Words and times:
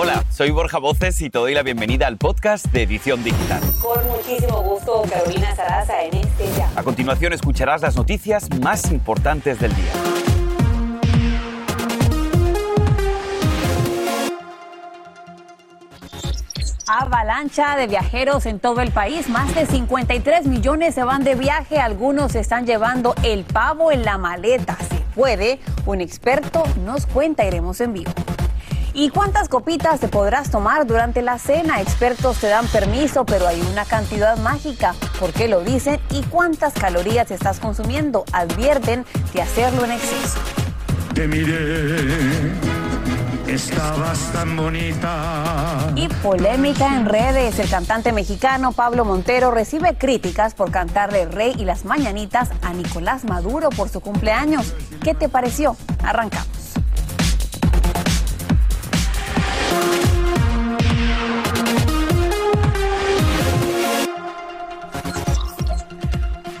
Hola, 0.00 0.24
soy 0.30 0.52
Borja 0.52 0.78
Voces 0.78 1.20
y 1.22 1.28
te 1.28 1.40
doy 1.40 1.54
la 1.54 1.64
bienvenida 1.64 2.06
al 2.06 2.18
podcast 2.18 2.66
de 2.66 2.84
Edición 2.84 3.24
Digital. 3.24 3.60
Con 3.82 4.06
muchísimo 4.06 4.62
gusto, 4.62 5.02
Carolina 5.10 5.56
Sarasa 5.56 6.04
en 6.04 6.14
este 6.18 6.46
ya. 6.56 6.70
A 6.76 6.84
continuación 6.84 7.32
escucharás 7.32 7.82
las 7.82 7.96
noticias 7.96 8.48
más 8.60 8.92
importantes 8.92 9.58
del 9.58 9.74
día. 9.74 9.92
Avalancha 16.86 17.74
de 17.74 17.88
viajeros 17.88 18.46
en 18.46 18.60
todo 18.60 18.80
el 18.82 18.92
país. 18.92 19.28
Más 19.28 19.52
de 19.56 19.66
53 19.66 20.46
millones 20.46 20.94
se 20.94 21.02
van 21.02 21.24
de 21.24 21.34
viaje. 21.34 21.80
Algunos 21.80 22.36
están 22.36 22.66
llevando 22.66 23.16
el 23.24 23.42
pavo 23.42 23.90
en 23.90 24.04
la 24.04 24.16
maleta. 24.16 24.76
Se 24.76 25.00
puede. 25.16 25.58
Un 25.86 26.00
experto 26.00 26.62
nos 26.84 27.04
cuenta. 27.06 27.44
Iremos 27.44 27.80
en 27.80 27.94
vivo. 27.94 28.12
¿Y 28.98 29.10
cuántas 29.10 29.48
copitas 29.48 30.00
te 30.00 30.08
podrás 30.08 30.50
tomar 30.50 30.84
durante 30.84 31.22
la 31.22 31.38
cena? 31.38 31.80
Expertos 31.80 32.38
te 32.38 32.48
dan 32.48 32.66
permiso, 32.66 33.24
pero 33.24 33.46
hay 33.46 33.60
una 33.70 33.84
cantidad 33.84 34.36
mágica. 34.38 34.92
¿Por 35.20 35.32
qué 35.32 35.46
lo 35.46 35.60
dicen? 35.60 36.00
¿Y 36.10 36.22
cuántas 36.24 36.72
calorías 36.72 37.30
estás 37.30 37.60
consumiendo? 37.60 38.24
Advierten 38.32 39.06
de 39.32 39.40
hacerlo 39.40 39.84
en 39.84 39.92
exceso. 39.92 40.40
Te 41.14 41.28
miré, 41.28 42.50
estabas 43.46 44.18
tan 44.32 44.56
bonita. 44.56 45.92
Y 45.94 46.08
polémica 46.08 46.96
en 46.96 47.06
redes. 47.06 47.60
El 47.60 47.70
cantante 47.70 48.10
mexicano 48.10 48.72
Pablo 48.72 49.04
Montero 49.04 49.52
recibe 49.52 49.94
críticas 49.96 50.54
por 50.54 50.72
cantarle 50.72 51.26
Rey 51.26 51.54
y 51.56 51.64
las 51.64 51.84
Mañanitas 51.84 52.50
a 52.62 52.72
Nicolás 52.72 53.24
Maduro 53.24 53.70
por 53.70 53.90
su 53.90 54.00
cumpleaños. 54.00 54.74
¿Qué 55.04 55.14
te 55.14 55.28
pareció? 55.28 55.76
Arrancamos. 56.02 56.57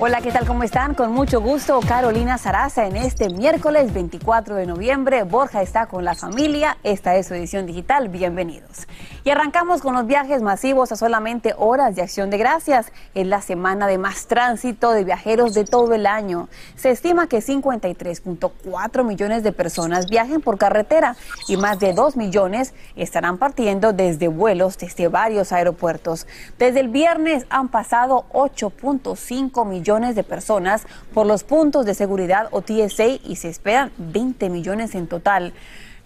Hola, 0.08 0.22
¿qué 0.22 0.32
tal? 0.32 0.46
¿Cómo 0.46 0.62
están? 0.62 0.94
Con 0.94 1.12
mucho 1.12 1.38
gusto, 1.42 1.80
Carolina 1.86 2.38
Sarasa 2.38 2.86
en 2.86 2.96
este 2.96 3.28
miércoles 3.28 3.92
24 3.92 4.54
de 4.54 4.64
noviembre. 4.64 5.22
Borja 5.24 5.60
está 5.60 5.84
con 5.84 6.02
la 6.02 6.14
familia. 6.14 6.78
Esta 6.82 7.14
es 7.16 7.26
su 7.26 7.34
edición 7.34 7.66
digital. 7.66 8.08
Bienvenidos. 8.08 8.86
Y 9.28 9.30
arrancamos 9.30 9.82
con 9.82 9.92
los 9.92 10.06
viajes 10.06 10.40
masivos 10.40 10.90
a 10.90 10.96
solamente 10.96 11.54
horas 11.58 11.94
de 11.94 12.00
acción 12.00 12.30
de 12.30 12.38
gracias. 12.38 12.90
Es 13.14 13.26
la 13.26 13.42
semana 13.42 13.86
de 13.86 13.98
más 13.98 14.26
tránsito 14.26 14.92
de 14.92 15.04
viajeros 15.04 15.52
de 15.52 15.66
todo 15.66 15.92
el 15.92 16.06
año. 16.06 16.48
Se 16.76 16.88
estima 16.88 17.26
que 17.26 17.40
53.4 17.40 19.04
millones 19.04 19.42
de 19.42 19.52
personas 19.52 20.06
viajen 20.06 20.40
por 20.40 20.56
carretera 20.56 21.14
y 21.46 21.58
más 21.58 21.78
de 21.78 21.92
2 21.92 22.16
millones 22.16 22.72
estarán 22.96 23.36
partiendo 23.36 23.92
desde 23.92 24.28
vuelos 24.28 24.78
desde 24.78 25.08
varios 25.08 25.52
aeropuertos. 25.52 26.26
Desde 26.58 26.80
el 26.80 26.88
viernes 26.88 27.44
han 27.50 27.68
pasado 27.68 28.24
8.5 28.32 29.66
millones 29.66 30.14
de 30.14 30.24
personas 30.24 30.86
por 31.12 31.26
los 31.26 31.44
puntos 31.44 31.84
de 31.84 31.92
seguridad 31.92 32.48
o 32.50 32.62
TSA 32.62 33.20
y 33.22 33.36
se 33.36 33.50
esperan 33.50 33.92
20 33.98 34.48
millones 34.48 34.94
en 34.94 35.06
total. 35.06 35.52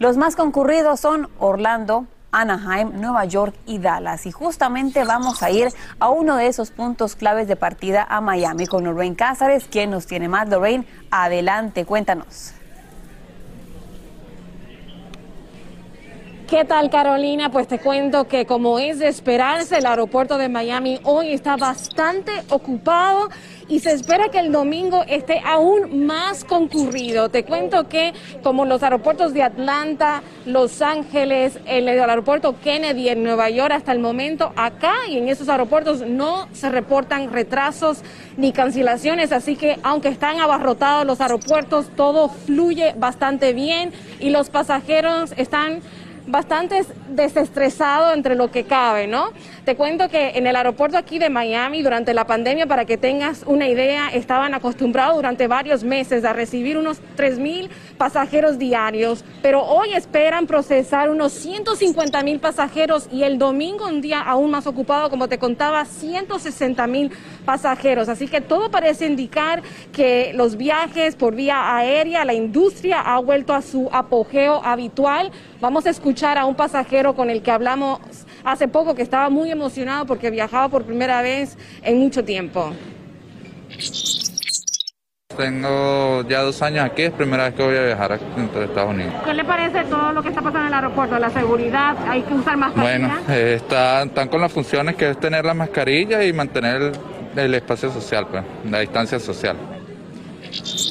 Los 0.00 0.16
más 0.16 0.34
concurridos 0.34 0.98
son 0.98 1.28
Orlando, 1.38 2.08
Anaheim, 2.32 3.00
Nueva 3.00 3.24
York 3.26 3.54
y 3.66 3.78
Dallas. 3.78 4.26
Y 4.26 4.32
justamente 4.32 5.04
vamos 5.04 5.42
a 5.42 5.50
ir 5.50 5.68
a 5.98 6.08
uno 6.08 6.36
de 6.36 6.48
esos 6.48 6.70
puntos 6.70 7.14
claves 7.14 7.46
de 7.46 7.56
partida 7.56 8.06
a 8.08 8.20
Miami 8.20 8.66
con 8.66 8.84
Lorraine 8.84 9.14
Cázares. 9.16 9.68
¿Quién 9.70 9.90
nos 9.90 10.06
tiene 10.06 10.28
más? 10.28 10.48
Lorraine, 10.48 10.86
adelante, 11.10 11.84
cuéntanos. 11.84 12.54
¿Qué 16.52 16.66
tal 16.66 16.90
Carolina? 16.90 17.50
Pues 17.50 17.66
te 17.66 17.78
cuento 17.78 18.28
que 18.28 18.44
como 18.44 18.78
es 18.78 18.98
de 18.98 19.08
esperarse, 19.08 19.78
el 19.78 19.86
aeropuerto 19.86 20.36
de 20.36 20.50
Miami 20.50 21.00
hoy 21.02 21.32
está 21.32 21.56
bastante 21.56 22.30
ocupado 22.50 23.30
y 23.68 23.80
se 23.80 23.92
espera 23.92 24.28
que 24.28 24.38
el 24.38 24.52
domingo 24.52 25.02
esté 25.08 25.40
aún 25.46 26.04
más 26.04 26.44
concurrido. 26.44 27.30
Te 27.30 27.44
cuento 27.46 27.88
que 27.88 28.12
como 28.42 28.66
los 28.66 28.82
aeropuertos 28.82 29.32
de 29.32 29.42
Atlanta, 29.42 30.22
Los 30.44 30.82
Ángeles, 30.82 31.58
el 31.64 31.88
aeropuerto 31.88 32.54
Kennedy 32.62 33.08
en 33.08 33.22
Nueva 33.22 33.48
York 33.48 33.72
hasta 33.72 33.92
el 33.92 34.00
momento, 34.00 34.52
acá 34.54 34.92
y 35.08 35.16
en 35.16 35.28
esos 35.28 35.48
aeropuertos 35.48 36.02
no 36.06 36.48
se 36.52 36.68
reportan 36.68 37.32
retrasos 37.32 38.02
ni 38.36 38.52
cancelaciones, 38.52 39.32
así 39.32 39.56
que 39.56 39.78
aunque 39.82 40.08
están 40.08 40.38
abarrotados 40.38 41.06
los 41.06 41.22
aeropuertos, 41.22 41.86
todo 41.96 42.28
fluye 42.28 42.92
bastante 42.98 43.54
bien 43.54 43.90
y 44.20 44.28
los 44.28 44.50
pasajeros 44.50 45.32
están 45.38 45.80
bastante 46.26 46.84
desestresado 47.08 48.12
entre 48.14 48.34
lo 48.34 48.50
que 48.50 48.64
cabe, 48.64 49.06
¿no? 49.06 49.30
Te 49.64 49.76
cuento 49.76 50.08
que 50.08 50.30
en 50.30 50.46
el 50.46 50.56
aeropuerto 50.56 50.96
aquí 50.96 51.18
de 51.18 51.30
Miami, 51.30 51.82
durante 51.82 52.14
la 52.14 52.26
pandemia, 52.26 52.66
para 52.66 52.84
que 52.84 52.96
tengas 52.96 53.44
una 53.46 53.68
idea, 53.68 54.08
estaban 54.08 54.54
acostumbrados 54.54 55.16
durante 55.16 55.46
varios 55.46 55.84
meses 55.84 56.24
a 56.24 56.32
recibir 56.32 56.78
unos 56.78 57.00
3 57.16 57.38
mil 57.38 57.70
pasajeros 57.98 58.58
diarios, 58.58 59.24
pero 59.42 59.62
hoy 59.62 59.92
esperan 59.94 60.46
procesar 60.46 61.10
unos 61.10 61.32
150 61.32 62.22
mil 62.22 62.40
pasajeros 62.40 63.08
y 63.12 63.22
el 63.24 63.38
domingo 63.38 63.86
un 63.86 64.00
día 64.00 64.20
aún 64.20 64.50
más 64.50 64.66
ocupado, 64.66 65.10
como 65.10 65.28
te 65.28 65.38
contaba, 65.38 65.84
160 65.84 66.86
mil 66.86 67.12
pasajeros. 67.44 68.08
Así 68.08 68.28
que 68.28 68.40
todo 68.40 68.70
parece 68.70 69.06
indicar 69.06 69.62
que 69.92 70.32
los 70.34 70.56
viajes 70.56 71.16
por 71.16 71.34
vía 71.34 71.76
aérea, 71.76 72.24
la 72.24 72.34
industria 72.34 73.00
ha 73.00 73.18
vuelto 73.18 73.54
a 73.54 73.62
su 73.62 73.88
apogeo 73.92 74.60
habitual. 74.64 75.30
Vamos 75.60 75.86
a 75.86 75.90
escuchar 75.90 76.38
a 76.38 76.46
un 76.46 76.54
pasajero 76.54 77.14
con 77.14 77.30
el 77.30 77.42
que 77.42 77.50
hablamos 77.50 78.00
hace 78.44 78.68
poco 78.68 78.94
que 78.94 79.02
estaba 79.02 79.30
muy 79.30 79.50
emocionado 79.50 80.06
porque 80.06 80.30
viajaba 80.30 80.68
por 80.68 80.84
primera 80.84 81.22
vez 81.22 81.56
en 81.82 81.98
mucho 81.98 82.24
tiempo. 82.24 82.72
Tengo 85.36 86.26
ya 86.28 86.42
dos 86.42 86.60
años 86.60 86.84
aquí, 86.84 87.02
es 87.02 87.10
primera 87.12 87.44
vez 87.44 87.54
que 87.54 87.62
voy 87.62 87.76
a 87.76 87.84
viajar 87.84 88.20
dentro 88.36 88.60
de 88.60 88.66
Estados 88.66 88.90
Unidos. 88.90 89.14
¿Qué 89.24 89.32
le 89.32 89.44
parece 89.44 89.84
todo 89.84 90.12
lo 90.12 90.22
que 90.22 90.28
está 90.28 90.42
pasando 90.42 90.60
en 90.60 90.66
el 90.66 90.74
aeropuerto? 90.74 91.18
La 91.18 91.30
seguridad, 91.30 91.96
hay 92.06 92.22
que 92.22 92.34
usar 92.34 92.56
mascarilla. 92.56 92.98
Bueno, 92.98 93.14
eh, 93.30 93.54
están, 93.56 94.08
están 94.08 94.28
con 94.28 94.40
las 94.40 94.52
funciones 94.52 94.94
que 94.96 95.10
es 95.10 95.20
tener 95.20 95.44
la 95.44 95.54
mascarilla 95.54 96.22
y 96.22 96.32
mantener 96.32 96.92
el, 97.36 97.54
espacio 97.54 97.90
social, 97.92 98.26
pues, 98.28 98.44
la 98.70 98.80
distancia 98.80 99.18
social. 99.18 99.56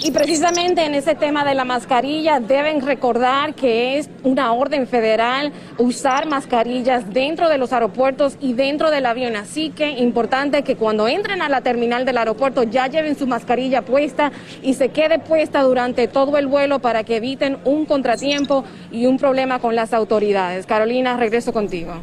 Y 0.03 0.09
precisamente 0.09 0.83
en 0.83 0.95
ese 0.95 1.13
tema 1.13 1.45
de 1.45 1.53
la 1.53 1.65
mascarilla 1.65 2.39
deben 2.39 2.81
recordar 2.81 3.53
que 3.53 3.99
es 3.99 4.09
una 4.23 4.53
orden 4.53 4.87
federal 4.87 5.51
usar 5.77 6.25
mascarillas 6.25 7.13
dentro 7.13 7.47
de 7.47 7.59
los 7.59 7.71
aeropuertos 7.71 8.37
y 8.41 8.53
dentro 8.53 8.89
del 8.89 9.05
avión. 9.05 9.35
Así 9.35 9.69
que 9.69 9.91
importante 9.91 10.63
que 10.63 10.75
cuando 10.75 11.07
entren 11.07 11.43
a 11.43 11.49
la 11.49 11.61
terminal 11.61 12.05
del 12.05 12.17
aeropuerto 12.17 12.63
ya 12.63 12.87
lleven 12.87 13.15
su 13.15 13.27
mascarilla 13.27 13.83
puesta 13.83 14.31
y 14.63 14.73
se 14.73 14.89
quede 14.89 15.19
puesta 15.19 15.61
durante 15.61 16.07
todo 16.07 16.37
el 16.37 16.47
vuelo 16.47 16.79
para 16.79 17.03
que 17.03 17.17
eviten 17.17 17.59
un 17.63 17.85
contratiempo 17.85 18.63
y 18.91 19.05
un 19.05 19.19
problema 19.19 19.59
con 19.59 19.75
las 19.75 19.93
autoridades. 19.93 20.65
Carolina, 20.65 21.17
regreso 21.17 21.53
contigo. 21.53 21.93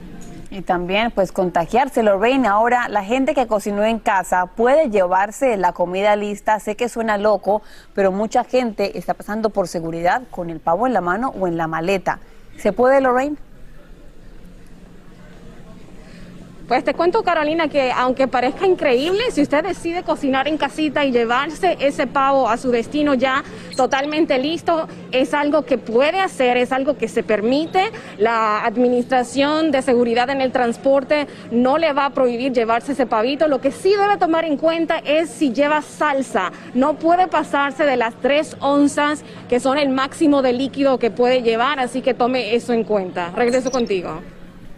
Y 0.50 0.62
también, 0.62 1.10
pues, 1.10 1.30
contagiarse, 1.30 2.02
Lorraine. 2.02 2.48
Ahora, 2.48 2.88
la 2.88 3.04
gente 3.04 3.34
que 3.34 3.46
cocinó 3.46 3.84
en 3.84 3.98
casa 3.98 4.46
puede 4.46 4.88
llevarse 4.88 5.56
la 5.58 5.72
comida 5.72 6.16
lista. 6.16 6.58
Sé 6.58 6.74
que 6.74 6.88
suena 6.88 7.18
loco, 7.18 7.60
pero 7.94 8.12
mucha 8.12 8.44
gente 8.44 8.96
está 8.96 9.12
pasando 9.12 9.50
por 9.50 9.68
seguridad 9.68 10.22
con 10.30 10.48
el 10.48 10.60
pavo 10.60 10.86
en 10.86 10.94
la 10.94 11.02
mano 11.02 11.34
o 11.38 11.46
en 11.46 11.58
la 11.58 11.66
maleta. 11.66 12.18
¿Se 12.56 12.72
puede, 12.72 13.00
Lorraine? 13.00 13.36
Pues 16.68 16.84
te 16.84 16.92
cuento, 16.92 17.22
Carolina, 17.22 17.68
que 17.68 17.90
aunque 17.92 18.28
parezca 18.28 18.66
increíble, 18.66 19.22
si 19.30 19.40
usted 19.40 19.64
decide 19.64 20.02
cocinar 20.02 20.48
en 20.48 20.58
casita 20.58 21.02
y 21.06 21.12
llevarse 21.12 21.78
ese 21.80 22.06
pavo 22.06 22.46
a 22.46 22.58
su 22.58 22.70
destino 22.70 23.14
ya 23.14 23.42
totalmente 23.74 24.36
listo, 24.36 24.86
es 25.10 25.32
algo 25.32 25.64
que 25.64 25.78
puede 25.78 26.20
hacer, 26.20 26.58
es 26.58 26.70
algo 26.70 26.98
que 26.98 27.08
se 27.08 27.22
permite. 27.22 27.90
La 28.18 28.66
Administración 28.66 29.70
de 29.70 29.80
Seguridad 29.80 30.28
en 30.28 30.42
el 30.42 30.52
Transporte 30.52 31.26
no 31.50 31.78
le 31.78 31.94
va 31.94 32.04
a 32.04 32.10
prohibir 32.10 32.52
llevarse 32.52 32.92
ese 32.92 33.06
pavito. 33.06 33.48
Lo 33.48 33.62
que 33.62 33.70
sí 33.70 33.94
debe 33.98 34.18
tomar 34.18 34.44
en 34.44 34.58
cuenta 34.58 34.98
es 34.98 35.30
si 35.30 35.54
lleva 35.54 35.80
salsa. 35.80 36.52
No 36.74 36.98
puede 36.98 37.28
pasarse 37.28 37.84
de 37.84 37.96
las 37.96 38.14
tres 38.16 38.58
onzas, 38.60 39.24
que 39.48 39.58
son 39.58 39.78
el 39.78 39.88
máximo 39.88 40.42
de 40.42 40.52
líquido 40.52 40.98
que 40.98 41.10
puede 41.10 41.40
llevar, 41.40 41.80
así 41.80 42.02
que 42.02 42.12
tome 42.12 42.54
eso 42.54 42.74
en 42.74 42.84
cuenta. 42.84 43.32
Regreso 43.34 43.70
contigo 43.70 44.20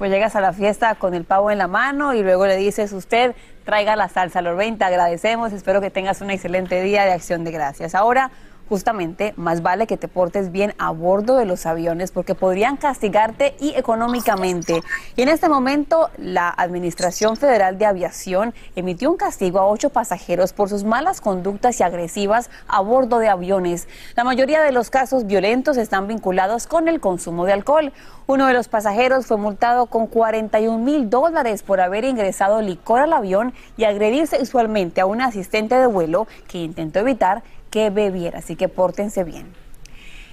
pues 0.00 0.10
llegas 0.10 0.34
a 0.34 0.40
la 0.40 0.54
fiesta 0.54 0.94
con 0.94 1.12
el 1.12 1.24
pavo 1.24 1.50
en 1.50 1.58
la 1.58 1.66
mano 1.66 2.14
y 2.14 2.22
luego 2.22 2.46
le 2.46 2.56
dices, 2.56 2.90
usted 2.94 3.34
traiga 3.66 3.96
la 3.96 4.08
salsa 4.08 4.40
Lorraine, 4.40 4.78
te 4.78 4.84
agradecemos, 4.84 5.52
espero 5.52 5.82
que 5.82 5.90
tengas 5.90 6.22
un 6.22 6.30
excelente 6.30 6.80
día 6.80 7.04
de 7.04 7.12
acción 7.12 7.44
de 7.44 7.50
gracias. 7.50 7.94
Ahora, 7.94 8.30
justamente 8.70 9.34
más 9.36 9.62
vale 9.62 9.88
que 9.88 9.96
te 9.96 10.06
portes 10.06 10.52
bien 10.52 10.74
a 10.78 10.92
bordo 10.92 11.36
de 11.36 11.44
los 11.44 11.66
aviones 11.66 12.12
porque 12.12 12.36
podrían 12.36 12.76
castigarte 12.76 13.56
y 13.58 13.74
económicamente. 13.74 14.80
Y 15.16 15.22
en 15.22 15.28
este 15.28 15.48
momento 15.48 16.08
la 16.16 16.48
Administración 16.48 17.36
Federal 17.36 17.78
de 17.78 17.86
Aviación 17.86 18.54
emitió 18.76 19.10
un 19.10 19.16
castigo 19.16 19.58
a 19.58 19.66
ocho 19.66 19.90
pasajeros 19.90 20.52
por 20.52 20.68
sus 20.68 20.84
malas 20.84 21.20
conductas 21.20 21.80
y 21.80 21.82
agresivas 21.82 22.48
a 22.68 22.80
bordo 22.80 23.18
de 23.18 23.28
aviones. 23.28 23.88
La 24.14 24.22
mayoría 24.22 24.62
de 24.62 24.70
los 24.70 24.88
casos 24.88 25.26
violentos 25.26 25.76
están 25.76 26.06
vinculados 26.06 26.68
con 26.68 26.86
el 26.86 27.00
consumo 27.00 27.46
de 27.46 27.52
alcohol. 27.54 27.92
Uno 28.28 28.46
de 28.46 28.54
los 28.54 28.68
pasajeros 28.68 29.26
fue 29.26 29.36
multado 29.36 29.86
con 29.86 30.06
41 30.06 30.78
mil 30.78 31.10
dólares 31.10 31.64
por 31.64 31.80
haber 31.80 32.04
ingresado 32.04 32.62
licor 32.62 33.00
al 33.00 33.12
avión 33.14 33.52
y 33.76 33.82
agredir 33.82 34.28
sexualmente 34.28 35.00
a 35.00 35.06
un 35.06 35.20
asistente 35.20 35.74
de 35.74 35.88
vuelo 35.88 36.28
que 36.46 36.58
intentó 36.58 37.00
evitar 37.00 37.42
que 37.70 37.90
bebiera, 37.90 38.40
así 38.40 38.56
que 38.56 38.68
pórtense 38.68 39.24
bien. 39.24 39.59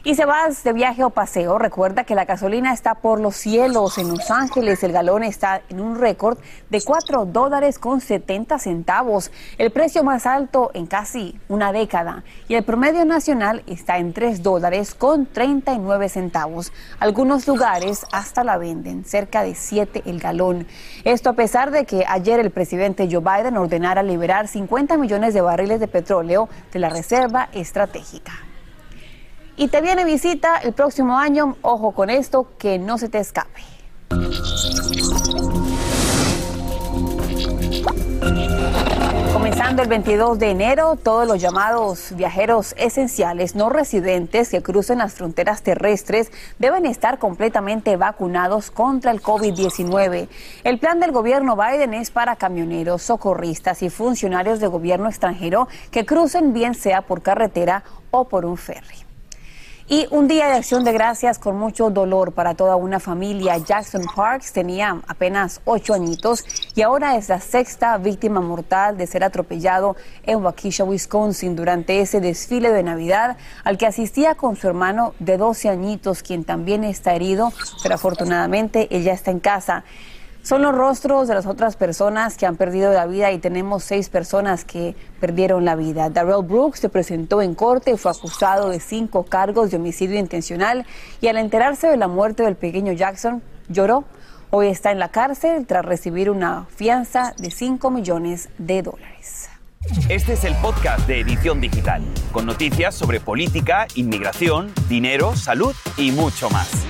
Y 0.04 0.14
se 0.14 0.26
vas 0.26 0.64
de 0.64 0.74
viaje 0.74 1.04
o 1.04 1.10
paseo, 1.10 1.58
recuerda 1.58 2.04
que 2.04 2.14
la 2.14 2.26
gasolina 2.26 2.72
está 2.72 2.96
por 2.96 3.20
los 3.20 3.36
cielos. 3.36 3.98
En 3.98 4.10
Los 4.10 4.30
Ángeles 4.30 4.84
el 4.84 4.92
galón 4.92 5.24
está 5.24 5.62
en 5.70 5.82
un 5.82 6.00
récord 6.00 6.38
de 6.70 6.82
4 6.82 7.26
dólares 7.26 7.80
con 7.80 8.00
70 8.00 8.60
centavos, 8.60 9.32
el 9.58 9.72
precio 9.72 10.04
más 10.04 10.28
alto 10.28 10.70
en 10.76 10.86
casi 10.86 11.40
una 11.50 11.72
década. 11.72 12.24
Y 12.48 12.54
el 12.54 12.64
promedio 12.64 13.06
nacional 13.06 13.64
está 13.66 13.98
en 13.98 14.14
3 14.14 14.44
dólares 14.44 14.94
con 14.94 15.26
39 15.26 16.10
centavos. 16.10 16.72
Algunos 17.00 17.48
lugares 17.48 18.06
hasta 18.12 18.44
la 18.44 18.58
venden, 18.58 19.04
cerca 19.04 19.42
de 19.42 19.56
7 19.56 20.04
el 20.06 20.20
galón. 20.20 20.68
Esto 21.06 21.32
a 21.32 21.34
pesar 21.34 21.72
de 21.72 21.86
que 21.86 22.06
ayer 22.08 22.40
el 22.40 22.52
presidente 22.52 23.10
Joe 23.12 23.22
Biden 23.22 23.58
ordenara 23.58 24.04
liberar 24.04 24.48
50 24.48 24.96
millones 24.98 25.34
de 25.34 25.42
barriles 25.42 25.80
de 25.80 25.88
petróleo 25.88 26.48
de 26.72 26.80
la 26.80 26.90
Reserva 26.90 27.50
Estratégica 27.52 28.47
y 29.58 29.68
te 29.68 29.82
viene 29.82 30.06
visita 30.06 30.58
el 30.58 30.74
próximo 30.74 31.18
año, 31.18 31.58
ojo 31.64 31.92
con 31.92 32.10
esto, 32.12 32.48
que 32.60 32.78
no 32.78 32.98
se 32.98 33.10
te 33.10 33.18
escape. 33.18 33.64
Comenzando 39.34 39.82
el 39.82 39.90
22 39.90 40.38
de 40.40 40.52
enero, 40.52 40.96
todos 40.96 41.28
los 41.28 41.42
llamados 41.42 42.14
viajeros 42.16 42.76
esenciales 42.78 43.56
no 43.56 43.70
residentes 43.70 44.50
que 44.50 44.62
crucen 44.62 45.00
las 45.00 45.14
fronteras 45.16 45.64
terrestres 45.64 46.32
deben 46.60 46.86
estar 46.86 47.18
completamente 47.18 47.98
vacunados 47.98 48.70
contra 48.70 49.10
el 49.12 49.22
COVID-19. 49.22 50.28
El 50.64 50.80
plan 50.80 51.00
del 51.00 51.12
gobierno 51.12 51.56
Biden 51.56 51.96
es 51.96 52.12
para 52.12 52.36
camioneros, 52.36 53.02
socorristas 53.02 53.82
y 53.82 53.90
funcionarios 53.90 54.60
de 54.60 54.68
gobierno 54.68 55.10
extranjero 55.10 55.68
que 55.90 56.06
crucen 56.06 56.54
bien 56.54 56.76
sea 56.76 57.02
por 57.02 57.24
carretera 57.24 57.84
o 58.12 58.28
por 58.28 58.46
un 58.46 58.58
ferry. 58.58 59.07
Y 59.90 60.06
un 60.12 60.28
día 60.28 60.48
de 60.48 60.56
acción 60.56 60.84
de 60.84 60.92
gracias 60.92 61.40
con 61.40 61.58
mucho 61.58 61.90
dolor 61.90 62.34
para 62.34 62.56
toda 62.56 62.76
una 62.76 63.00
familia. 63.00 63.58
Jackson 63.58 64.02
Parks 64.14 64.52
tenía 64.52 65.02
apenas 65.08 65.62
ocho 65.64 65.94
añitos 65.94 66.44
y 66.76 66.82
ahora 66.82 67.16
es 67.16 67.30
la 67.30 67.40
sexta 67.40 67.98
víctima 67.98 68.42
mortal 68.42 68.98
de 68.98 69.08
ser 69.08 69.24
atropellado 69.24 69.96
en 70.24 70.44
Waukesha, 70.44 70.84
Wisconsin, 70.84 71.56
durante 71.56 72.02
ese 72.02 72.20
desfile 72.20 72.72
de 72.72 72.84
Navidad 72.84 73.38
al 73.64 73.78
que 73.78 73.86
asistía 73.86 74.36
con 74.36 74.58
su 74.58 74.68
hermano 74.68 75.14
de 75.20 75.38
12 75.38 75.70
añitos, 75.70 76.22
quien 76.22 76.44
también 76.44 76.84
está 76.84 77.16
herido, 77.16 77.54
pero 77.82 77.96
afortunadamente 77.96 78.90
ella 78.94 79.14
está 79.14 79.32
en 79.32 79.40
casa. 79.40 79.86
Son 80.48 80.62
los 80.62 80.74
rostros 80.74 81.28
de 81.28 81.34
las 81.34 81.46
otras 81.46 81.76
personas 81.76 82.38
que 82.38 82.46
han 82.46 82.56
perdido 82.56 82.94
la 82.94 83.06
vida 83.06 83.34
y 83.34 83.38
tenemos 83.38 83.84
seis 83.84 84.08
personas 84.08 84.64
que 84.64 84.96
perdieron 85.20 85.66
la 85.66 85.76
vida. 85.76 86.10
Darrell 86.10 86.42
Brooks 86.42 86.80
se 86.80 86.88
presentó 86.88 87.42
en 87.42 87.54
corte 87.54 87.98
fue 87.98 88.12
acusado 88.12 88.70
de 88.70 88.80
cinco 88.80 89.24
cargos 89.26 89.72
de 89.72 89.76
homicidio 89.76 90.18
intencional 90.18 90.86
y 91.20 91.28
al 91.28 91.36
enterarse 91.36 91.88
de 91.88 91.98
la 91.98 92.08
muerte 92.08 92.44
del 92.44 92.56
pequeño 92.56 92.94
Jackson 92.94 93.44
lloró. 93.68 94.06
Hoy 94.50 94.68
está 94.68 94.94
en 94.94 95.00
la 95.00 95.10
cárcel 95.10 95.66
tras 95.68 95.84
recibir 95.84 96.30
una 96.30 96.66
fianza 96.74 97.34
de 97.38 97.52
5 97.52 97.92
millones 97.92 98.48
de 98.58 98.84
dólares. 98.84 99.50
Este 100.08 100.32
es 100.32 100.46
el 100.46 100.56
podcast 100.62 101.06
de 101.08 101.20
Edición 101.20 101.60
Digital, 101.60 102.02
con 102.32 102.46
noticias 102.46 102.96
sobre 102.96 103.20
política, 103.20 103.86
inmigración, 103.96 104.72
dinero, 104.88 105.36
salud 105.36 105.76
y 105.98 106.14
mucho 106.14 106.50
más. 106.50 106.86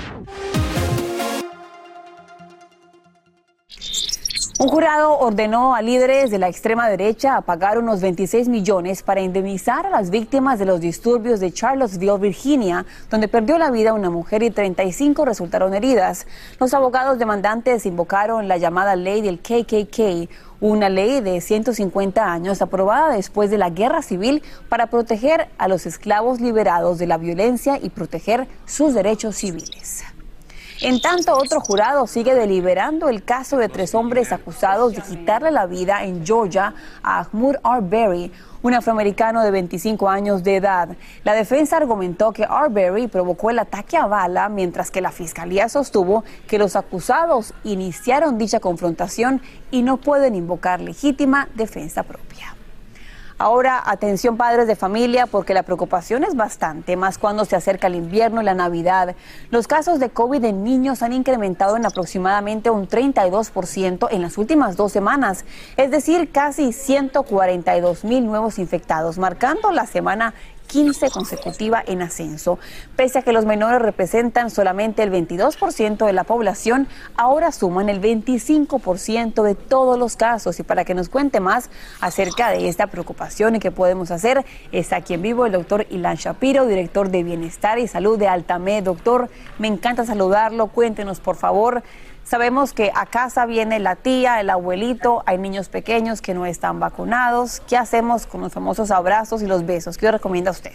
Un 4.59 4.69
jurado 4.69 5.19
ordenó 5.19 5.75
a 5.75 5.83
líderes 5.83 6.31
de 6.31 6.39
la 6.39 6.47
extrema 6.47 6.89
derecha 6.89 7.37
a 7.37 7.41
pagar 7.41 7.77
unos 7.77 8.01
26 8.01 8.47
millones 8.47 9.03
para 9.03 9.21
indemnizar 9.21 9.85
a 9.85 9.91
las 9.91 10.09
víctimas 10.09 10.57
de 10.57 10.65
los 10.65 10.79
disturbios 10.79 11.39
de 11.39 11.53
Charlottesville, 11.53 12.17
Virginia, 12.17 12.83
donde 13.11 13.27
perdió 13.27 13.59
la 13.59 13.69
vida 13.69 13.93
una 13.93 14.09
mujer 14.09 14.41
y 14.41 14.49
35 14.49 15.25
resultaron 15.25 15.75
heridas. 15.75 16.25
Los 16.59 16.73
abogados 16.73 17.19
demandantes 17.19 17.85
invocaron 17.85 18.47
la 18.47 18.57
llamada 18.57 18.95
ley 18.95 19.21
del 19.21 19.37
KKK, 19.37 20.27
una 20.59 20.89
ley 20.89 21.21
de 21.21 21.39
150 21.39 22.25
años 22.25 22.59
aprobada 22.63 23.13
después 23.13 23.51
de 23.51 23.59
la 23.59 23.69
guerra 23.69 24.01
civil 24.01 24.41
para 24.69 24.87
proteger 24.87 25.49
a 25.59 25.67
los 25.67 25.85
esclavos 25.85 26.41
liberados 26.41 26.97
de 26.97 27.05
la 27.05 27.19
violencia 27.19 27.77
y 27.79 27.91
proteger 27.91 28.47
sus 28.65 28.95
derechos 28.95 29.35
civiles. 29.35 30.03
En 30.81 31.01
tanto, 31.01 31.35
otro 31.35 31.59
jurado 31.59 32.05
sigue 32.05 32.35
deliberando 32.35 33.09
el 33.09 33.23
caso 33.23 33.57
de 33.57 33.67
tres 33.67 33.95
hombres 33.95 34.31
acusados 34.31 34.93
de 34.93 35.01
quitarle 35.01 35.49
la 35.49 35.65
vida 35.65 36.03
en 36.03 36.23
Georgia 36.23 36.75
a 37.01 37.19
Ahmud 37.21 37.55
Arbery, 37.63 38.31
un 38.61 38.75
afroamericano 38.75 39.41
de 39.41 39.49
25 39.49 40.07
años 40.07 40.43
de 40.43 40.57
edad. 40.57 40.89
La 41.23 41.33
defensa 41.33 41.77
argumentó 41.77 42.31
que 42.31 42.45
Arbery 42.47 43.07
provocó 43.07 43.49
el 43.49 43.57
ataque 43.57 43.97
a 43.97 44.05
bala, 44.05 44.49
mientras 44.49 44.91
que 44.91 45.01
la 45.01 45.11
fiscalía 45.11 45.67
sostuvo 45.67 46.23
que 46.47 46.59
los 46.59 46.75
acusados 46.75 47.55
iniciaron 47.63 48.37
dicha 48.37 48.59
confrontación 48.59 49.41
y 49.71 49.81
no 49.81 49.97
pueden 49.97 50.35
invocar 50.35 50.79
legítima 50.79 51.47
defensa 51.55 52.03
propia. 52.03 52.56
Ahora, 53.39 53.83
atención 53.85 54.35
padres 54.35 54.65
de 54.65 54.75
familia, 54.75 55.27
porque 55.27 55.53
la 55.53 55.61
preocupación 55.61 56.23
es 56.23 56.35
bastante, 56.35 56.95
más 56.95 57.19
cuando 57.19 57.45
se 57.45 57.55
acerca 57.55 57.85
el 57.85 57.93
invierno 57.93 58.41
y 58.41 58.45
la 58.45 58.55
Navidad. 58.55 59.15
Los 59.51 59.67
casos 59.67 59.99
de 59.99 60.09
COVID 60.09 60.43
en 60.43 60.63
niños 60.63 61.03
han 61.03 61.13
incrementado 61.13 61.77
en 61.77 61.85
aproximadamente 61.85 62.71
un 62.71 62.87
32% 62.87 64.07
en 64.09 64.21
las 64.23 64.39
últimas 64.39 64.75
dos 64.75 64.91
semanas, 64.91 65.45
es 65.75 65.91
decir, 65.91 66.31
casi 66.31 66.73
142 66.73 68.05
mil 68.05 68.25
nuevos 68.25 68.57
infectados, 68.57 69.19
marcando 69.19 69.71
la 69.71 69.85
semana 69.85 70.33
15 70.67 71.09
consecutiva 71.09 71.83
en 71.85 72.01
ascenso. 72.01 72.59
Pese 72.95 73.19
a 73.19 73.21
que 73.21 73.31
los 73.31 73.45
menores 73.45 73.81
representan 73.81 74.49
solamente 74.49 75.03
el 75.03 75.11
22% 75.11 76.05
de 76.05 76.13
la 76.13 76.23
población, 76.23 76.87
ahora 77.15 77.51
suman 77.51 77.89
el 77.89 78.01
25% 78.01 79.43
de 79.43 79.55
todos 79.55 79.97
los 79.97 80.15
casos. 80.15 80.59
Y 80.59 80.63
para 80.63 80.85
que 80.85 80.93
nos 80.93 81.09
cuente 81.09 81.39
más 81.39 81.69
acerca 82.01 82.51
de 82.51 82.67
esta 82.67 82.87
preocupación 82.87 83.55
y 83.55 83.59
qué 83.59 83.71
podemos 83.71 84.11
hacer, 84.11 84.45
está 84.71 84.97
aquí 84.97 85.13
en 85.13 85.21
vivo 85.21 85.45
el 85.45 85.53
doctor 85.53 85.87
Ilan 85.89 86.17
Shapiro, 86.17 86.65
director 86.65 87.09
de 87.09 87.23
Bienestar 87.23 87.79
y 87.79 87.87
Salud 87.87 88.19
de 88.19 88.27
Altamed. 88.27 88.83
Doctor, 88.83 89.29
me 89.57 89.67
encanta 89.67 90.05
saludarlo. 90.05 90.67
Cuéntenos, 90.67 91.19
por 91.19 91.35
favor. 91.35 91.83
Sabemos 92.27 92.73
que 92.73 92.91
a 92.93 93.05
casa 93.05 93.45
viene 93.45 93.79
la 93.79 93.95
tía, 93.95 94.41
el 94.41 94.49
abuelito, 94.49 95.23
hay 95.25 95.37
niños 95.37 95.69
pequeños 95.69 96.19
que 96.19 96.33
no 96.33 96.45
están 96.45 96.77
vacunados. 96.77 97.61
¿Qué 97.69 97.77
hacemos 97.77 98.27
con 98.27 98.41
los 98.41 98.51
famosos 98.51 98.91
abrazos 98.91 99.41
y 99.41 99.45
los 99.45 99.65
besos? 99.65 99.97
¿Qué 99.97 100.11
recomienda 100.11 100.51
usted? 100.51 100.73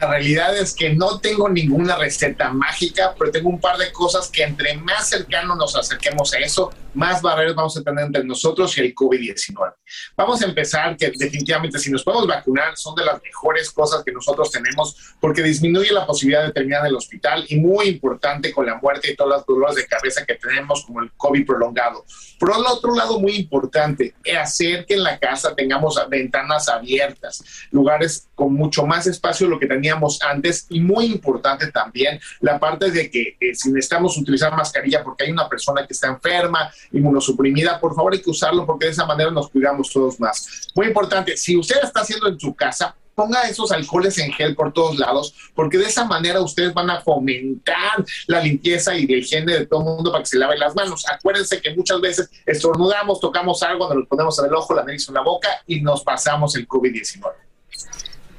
La 0.00 0.06
realidad 0.06 0.56
es 0.56 0.74
que 0.74 0.94
no 0.94 1.18
tengo 1.18 1.48
ninguna 1.48 1.96
receta 1.96 2.50
mágica, 2.50 3.16
pero 3.18 3.32
tengo 3.32 3.48
un 3.48 3.60
par 3.60 3.76
de 3.76 3.90
cosas 3.90 4.28
que 4.28 4.44
entre 4.44 4.76
más 4.76 5.08
cercano 5.08 5.56
nos 5.56 5.74
acerquemos 5.74 6.32
a 6.34 6.38
eso, 6.38 6.72
más 6.94 7.22
barreras 7.22 7.54
vamos 7.54 7.76
a 7.76 7.82
tener 7.82 8.06
entre 8.06 8.24
nosotros 8.24 8.76
y 8.78 8.80
el 8.80 8.94
COVID-19. 8.94 9.74
Vamos 10.16 10.42
a 10.42 10.46
empezar 10.46 10.96
que 10.96 11.10
definitivamente 11.10 11.78
si 11.78 11.90
nos 11.90 12.02
podemos 12.02 12.26
vacunar 12.26 12.76
son 12.76 12.94
de 12.94 13.04
las 13.04 13.22
mejores 13.22 13.70
cosas 13.70 14.02
que 14.04 14.12
nosotros 14.12 14.50
tenemos 14.50 15.14
porque 15.20 15.42
disminuye 15.42 15.92
la 15.92 16.06
posibilidad 16.06 16.46
de 16.46 16.52
terminar 16.52 16.82
en 16.82 16.88
el 16.88 16.96
hospital 16.96 17.44
y 17.48 17.56
muy 17.56 17.88
importante 17.88 18.52
con 18.52 18.66
la 18.66 18.76
muerte 18.76 19.12
y 19.12 19.16
todas 19.16 19.38
las 19.38 19.46
dolores 19.46 19.76
de 19.76 19.86
cabeza 19.86 20.24
que 20.24 20.34
tenemos 20.34 20.84
como 20.84 21.00
el 21.00 21.10
COVID 21.16 21.46
prolongado. 21.46 22.04
Por 22.38 22.50
otro 22.50 22.94
lado, 22.94 23.20
muy 23.20 23.36
importante, 23.36 24.14
hacer 24.38 24.84
que 24.86 24.94
en 24.94 25.02
la 25.02 25.18
casa 25.18 25.54
tengamos 25.54 26.00
ventanas 26.08 26.68
abiertas, 26.68 27.42
lugares 27.70 28.28
con 28.34 28.52
mucho 28.52 28.86
más 28.86 29.06
espacio 29.06 29.46
de 29.46 29.52
lo 29.52 29.58
que 29.58 29.66
teníamos 29.66 30.20
antes 30.22 30.66
y 30.68 30.80
muy 30.80 31.06
importante 31.06 31.70
también 31.70 32.20
la 32.40 32.58
parte 32.58 32.90
de 32.90 33.10
que 33.10 33.36
eh, 33.40 33.54
si 33.54 33.70
necesitamos 33.70 34.16
utilizar 34.16 34.54
mascarilla 34.56 35.02
porque 35.02 35.24
hay 35.24 35.30
una 35.30 35.48
persona 35.48 35.86
que 35.86 35.92
está 35.92 36.08
enferma, 36.08 36.70
inmunosuprimida, 36.92 37.80
por 37.80 37.94
favor 37.94 38.12
hay 38.12 38.22
que 38.22 38.30
usarlo 38.30 38.66
porque 38.66 38.86
de 38.86 38.92
esa 38.92 39.06
manera 39.06 39.30
nos 39.30 39.48
cuidamos 39.50 39.90
todos 39.90 40.18
más. 40.20 40.68
Muy 40.74 40.86
importante, 40.86 41.36
si 41.36 41.56
usted 41.56 41.76
está 41.82 42.00
haciendo 42.00 42.28
en 42.28 42.38
su 42.38 42.54
casa, 42.54 42.94
ponga 43.14 43.42
esos 43.42 43.70
alcoholes 43.72 44.18
en 44.18 44.32
gel 44.32 44.54
por 44.54 44.72
todos 44.72 44.98
lados, 44.98 45.34
porque 45.54 45.78
de 45.78 45.86
esa 45.86 46.04
manera 46.04 46.40
ustedes 46.40 46.74
van 46.74 46.90
a 46.90 47.00
fomentar 47.00 48.04
la 48.26 48.40
limpieza 48.40 48.94
y 48.94 49.06
la 49.06 49.16
higiene 49.18 49.52
de 49.52 49.66
todo 49.66 49.80
el 49.80 49.86
mundo 49.86 50.10
para 50.10 50.22
que 50.22 50.30
se 50.30 50.38
lave 50.38 50.58
las 50.58 50.74
manos. 50.74 51.04
Acuérdense 51.08 51.60
que 51.60 51.74
muchas 51.74 52.00
veces 52.00 52.30
estornudamos, 52.44 53.20
tocamos 53.20 53.62
algo, 53.62 53.88
nos 53.88 53.98
lo 53.98 54.08
ponemos 54.08 54.38
en 54.38 54.46
el 54.46 54.54
ojo, 54.54 54.74
la 54.74 54.84
nariz 54.84 55.08
o 55.08 55.12
la 55.12 55.22
boca 55.22 55.48
y 55.66 55.80
nos 55.80 56.02
pasamos 56.02 56.56
el 56.56 56.66
COVID-19. 56.66 57.32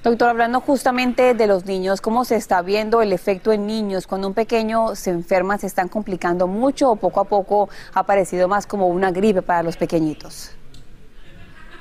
Doctor, 0.05 0.29
hablando 0.29 0.61
justamente 0.61 1.33
de 1.33 1.47
los 1.47 1.65
niños, 1.65 1.99
¿cómo 1.99 2.25
se 2.25 2.35
está 2.35 2.61
viendo 2.61 3.01
el 3.01 3.11
efecto 3.11 3.51
en 3.51 3.65
niños? 3.65 4.05
Cuando 4.05 4.27
un 4.27 4.35
pequeño 4.35 4.95
se 4.95 5.09
enferma, 5.09 5.57
¿se 5.57 5.65
están 5.65 5.87
complicando 5.87 6.45
mucho 6.45 6.91
o 6.91 6.95
poco 6.95 7.21
a 7.21 7.23
poco 7.23 7.69
ha 7.91 8.05
parecido 8.05 8.47
más 8.47 8.67
como 8.67 8.87
una 8.87 9.09
gripe 9.09 9.41
para 9.41 9.63
los 9.63 9.77
pequeñitos? 9.77 10.51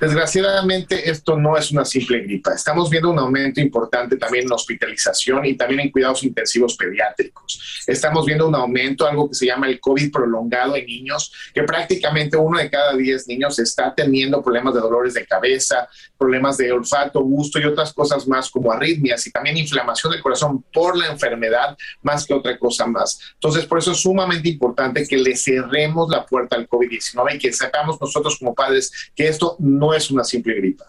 Desgraciadamente, 0.00 1.08
esto 1.08 1.36
no 1.38 1.56
es 1.56 1.70
una 1.70 1.84
simple 1.84 2.20
gripa. 2.20 2.54
Estamos 2.54 2.90
viendo 2.90 3.10
un 3.10 3.18
aumento 3.18 3.60
importante 3.60 4.16
también 4.16 4.44
en 4.44 4.52
hospitalización 4.52 5.44
y 5.46 5.56
también 5.56 5.80
en 5.80 5.90
cuidados 5.90 6.24
intensivos 6.24 6.76
pediátricos. 6.76 7.84
Estamos 7.86 8.26
viendo 8.26 8.48
un 8.48 8.54
aumento, 8.54 9.06
algo 9.06 9.28
que 9.28 9.34
se 9.34 9.46
llama 9.46 9.68
el 9.68 9.80
COVID 9.80 10.12
prolongado 10.12 10.76
en 10.76 10.86
niños, 10.86 11.32
que 11.54 11.62
prácticamente 11.62 12.36
uno 12.36 12.58
de 12.58 12.70
cada 12.70 12.94
diez 12.96 13.26
niños 13.28 13.58
está 13.58 13.94
teniendo 13.94 14.42
problemas 14.42 14.74
de 14.74 14.80
dolores 14.80 15.14
de 15.14 15.26
cabeza, 15.26 15.88
problemas 16.24 16.56
de 16.56 16.72
olfato, 16.72 17.20
gusto 17.20 17.60
y 17.60 17.66
otras 17.66 17.92
cosas 17.92 18.26
más 18.26 18.48
como 18.48 18.72
arritmias 18.72 19.26
y 19.26 19.30
también 19.30 19.58
inflamación 19.58 20.10
del 20.10 20.22
corazón 20.22 20.64
por 20.72 20.96
la 20.96 21.08
enfermedad 21.08 21.76
más 22.00 22.24
que 22.24 22.32
otra 22.32 22.58
cosa 22.58 22.86
más. 22.86 23.20
Entonces, 23.34 23.66
por 23.66 23.78
eso 23.78 23.92
es 23.92 24.00
sumamente 24.00 24.48
importante 24.48 25.06
que 25.06 25.18
le 25.18 25.36
cerremos 25.36 26.08
la 26.08 26.24
puerta 26.24 26.56
al 26.56 26.66
COVID-19 26.66 27.34
y 27.34 27.38
que 27.38 27.52
sepamos 27.52 28.00
nosotros 28.00 28.38
como 28.38 28.54
padres 28.54 28.90
que 29.14 29.28
esto 29.28 29.56
no 29.58 29.92
es 29.92 30.10
una 30.10 30.24
simple 30.24 30.54
gripa. 30.54 30.86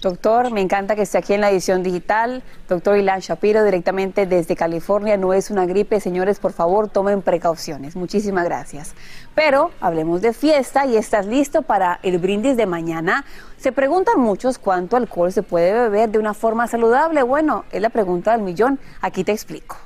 Doctor, 0.00 0.52
me 0.52 0.60
encanta 0.60 0.94
que 0.94 1.02
esté 1.02 1.18
aquí 1.18 1.34
en 1.34 1.40
la 1.40 1.50
edición 1.50 1.82
digital. 1.82 2.44
Doctor 2.68 2.96
Ilan 2.98 3.18
Shapiro, 3.18 3.64
directamente 3.64 4.26
desde 4.26 4.54
California. 4.54 5.16
No 5.16 5.32
es 5.32 5.50
una 5.50 5.66
gripe, 5.66 5.98
señores, 5.98 6.38
por 6.38 6.52
favor, 6.52 6.88
tomen 6.88 7.20
precauciones. 7.20 7.96
Muchísimas 7.96 8.44
gracias. 8.44 8.94
Pero 9.34 9.72
hablemos 9.80 10.22
de 10.22 10.32
fiesta 10.32 10.86
y 10.86 10.96
estás 10.96 11.26
listo 11.26 11.62
para 11.62 11.98
el 12.04 12.18
brindis 12.18 12.56
de 12.56 12.66
mañana. 12.66 13.24
Se 13.56 13.72
preguntan 13.72 14.20
muchos 14.20 14.58
cuánto 14.58 14.96
alcohol 14.96 15.32
se 15.32 15.42
puede 15.42 15.72
beber 15.72 16.10
de 16.10 16.18
una 16.18 16.32
forma 16.32 16.68
saludable. 16.68 17.22
Bueno, 17.24 17.64
es 17.72 17.82
la 17.82 17.90
pregunta 17.90 18.32
del 18.32 18.42
millón. 18.42 18.78
Aquí 19.00 19.24
te 19.24 19.32
explico. 19.32 19.76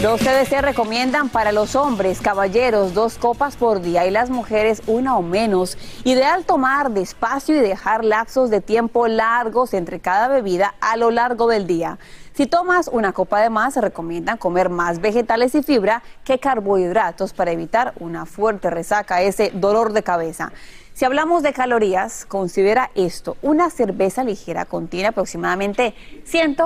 Los 0.00 0.20
CDC 0.20 0.60
recomiendan 0.62 1.28
para 1.28 1.50
los 1.50 1.74
hombres, 1.74 2.20
caballeros, 2.20 2.94
dos 2.94 3.18
copas 3.18 3.56
por 3.56 3.80
día 3.80 4.06
y 4.06 4.12
las 4.12 4.30
mujeres 4.30 4.80
una 4.86 5.18
o 5.18 5.22
menos. 5.22 5.76
Ideal 6.04 6.44
tomar 6.44 6.92
despacio 6.92 7.56
y 7.56 7.58
dejar 7.58 8.04
lapsos 8.04 8.48
de 8.48 8.60
tiempo 8.60 9.08
largos 9.08 9.74
entre 9.74 9.98
cada 9.98 10.28
bebida 10.28 10.76
a 10.80 10.96
lo 10.96 11.10
largo 11.10 11.48
del 11.48 11.66
día. 11.66 11.98
Si 12.32 12.46
tomas 12.46 12.86
una 12.86 13.12
copa 13.12 13.40
de 13.40 13.50
más, 13.50 13.74
se 13.74 13.80
recomiendan 13.80 14.38
comer 14.38 14.68
más 14.68 15.00
vegetales 15.00 15.56
y 15.56 15.64
fibra 15.64 16.04
que 16.22 16.38
carbohidratos 16.38 17.32
para 17.32 17.50
evitar 17.50 17.92
una 17.98 18.24
fuerte 18.24 18.70
resaca, 18.70 19.22
ese 19.22 19.50
dolor 19.52 19.92
de 19.94 20.04
cabeza. 20.04 20.52
Si 20.94 21.06
hablamos 21.06 21.42
de 21.42 21.52
calorías, 21.52 22.24
considera 22.24 22.92
esto. 22.94 23.36
Una 23.42 23.68
cerveza 23.68 24.22
ligera 24.22 24.64
contiene 24.64 25.08
aproximadamente 25.08 25.96
100 26.24 26.56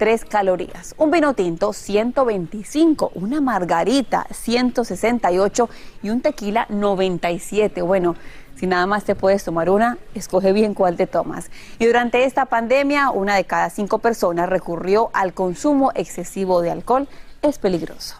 3 0.00 0.24
calorías. 0.24 0.94
Un 0.96 1.10
vino 1.10 1.34
tinto, 1.34 1.74
125. 1.74 3.12
Una 3.16 3.42
margarita, 3.42 4.26
168. 4.30 5.68
Y 6.02 6.08
un 6.08 6.22
tequila, 6.22 6.64
97. 6.70 7.82
Bueno, 7.82 8.16
si 8.56 8.66
nada 8.66 8.86
más 8.86 9.04
te 9.04 9.14
puedes 9.14 9.44
tomar 9.44 9.68
una, 9.68 9.98
escoge 10.14 10.54
bien 10.54 10.72
cuál 10.72 10.96
te 10.96 11.06
tomas. 11.06 11.50
Y 11.78 11.84
durante 11.84 12.24
esta 12.24 12.46
pandemia, 12.46 13.10
una 13.10 13.36
de 13.36 13.44
cada 13.44 13.68
cinco 13.68 13.98
personas 13.98 14.48
recurrió 14.48 15.10
al 15.12 15.34
consumo 15.34 15.92
excesivo 15.94 16.62
de 16.62 16.70
alcohol. 16.70 17.06
Es 17.42 17.58
peligroso. 17.58 18.19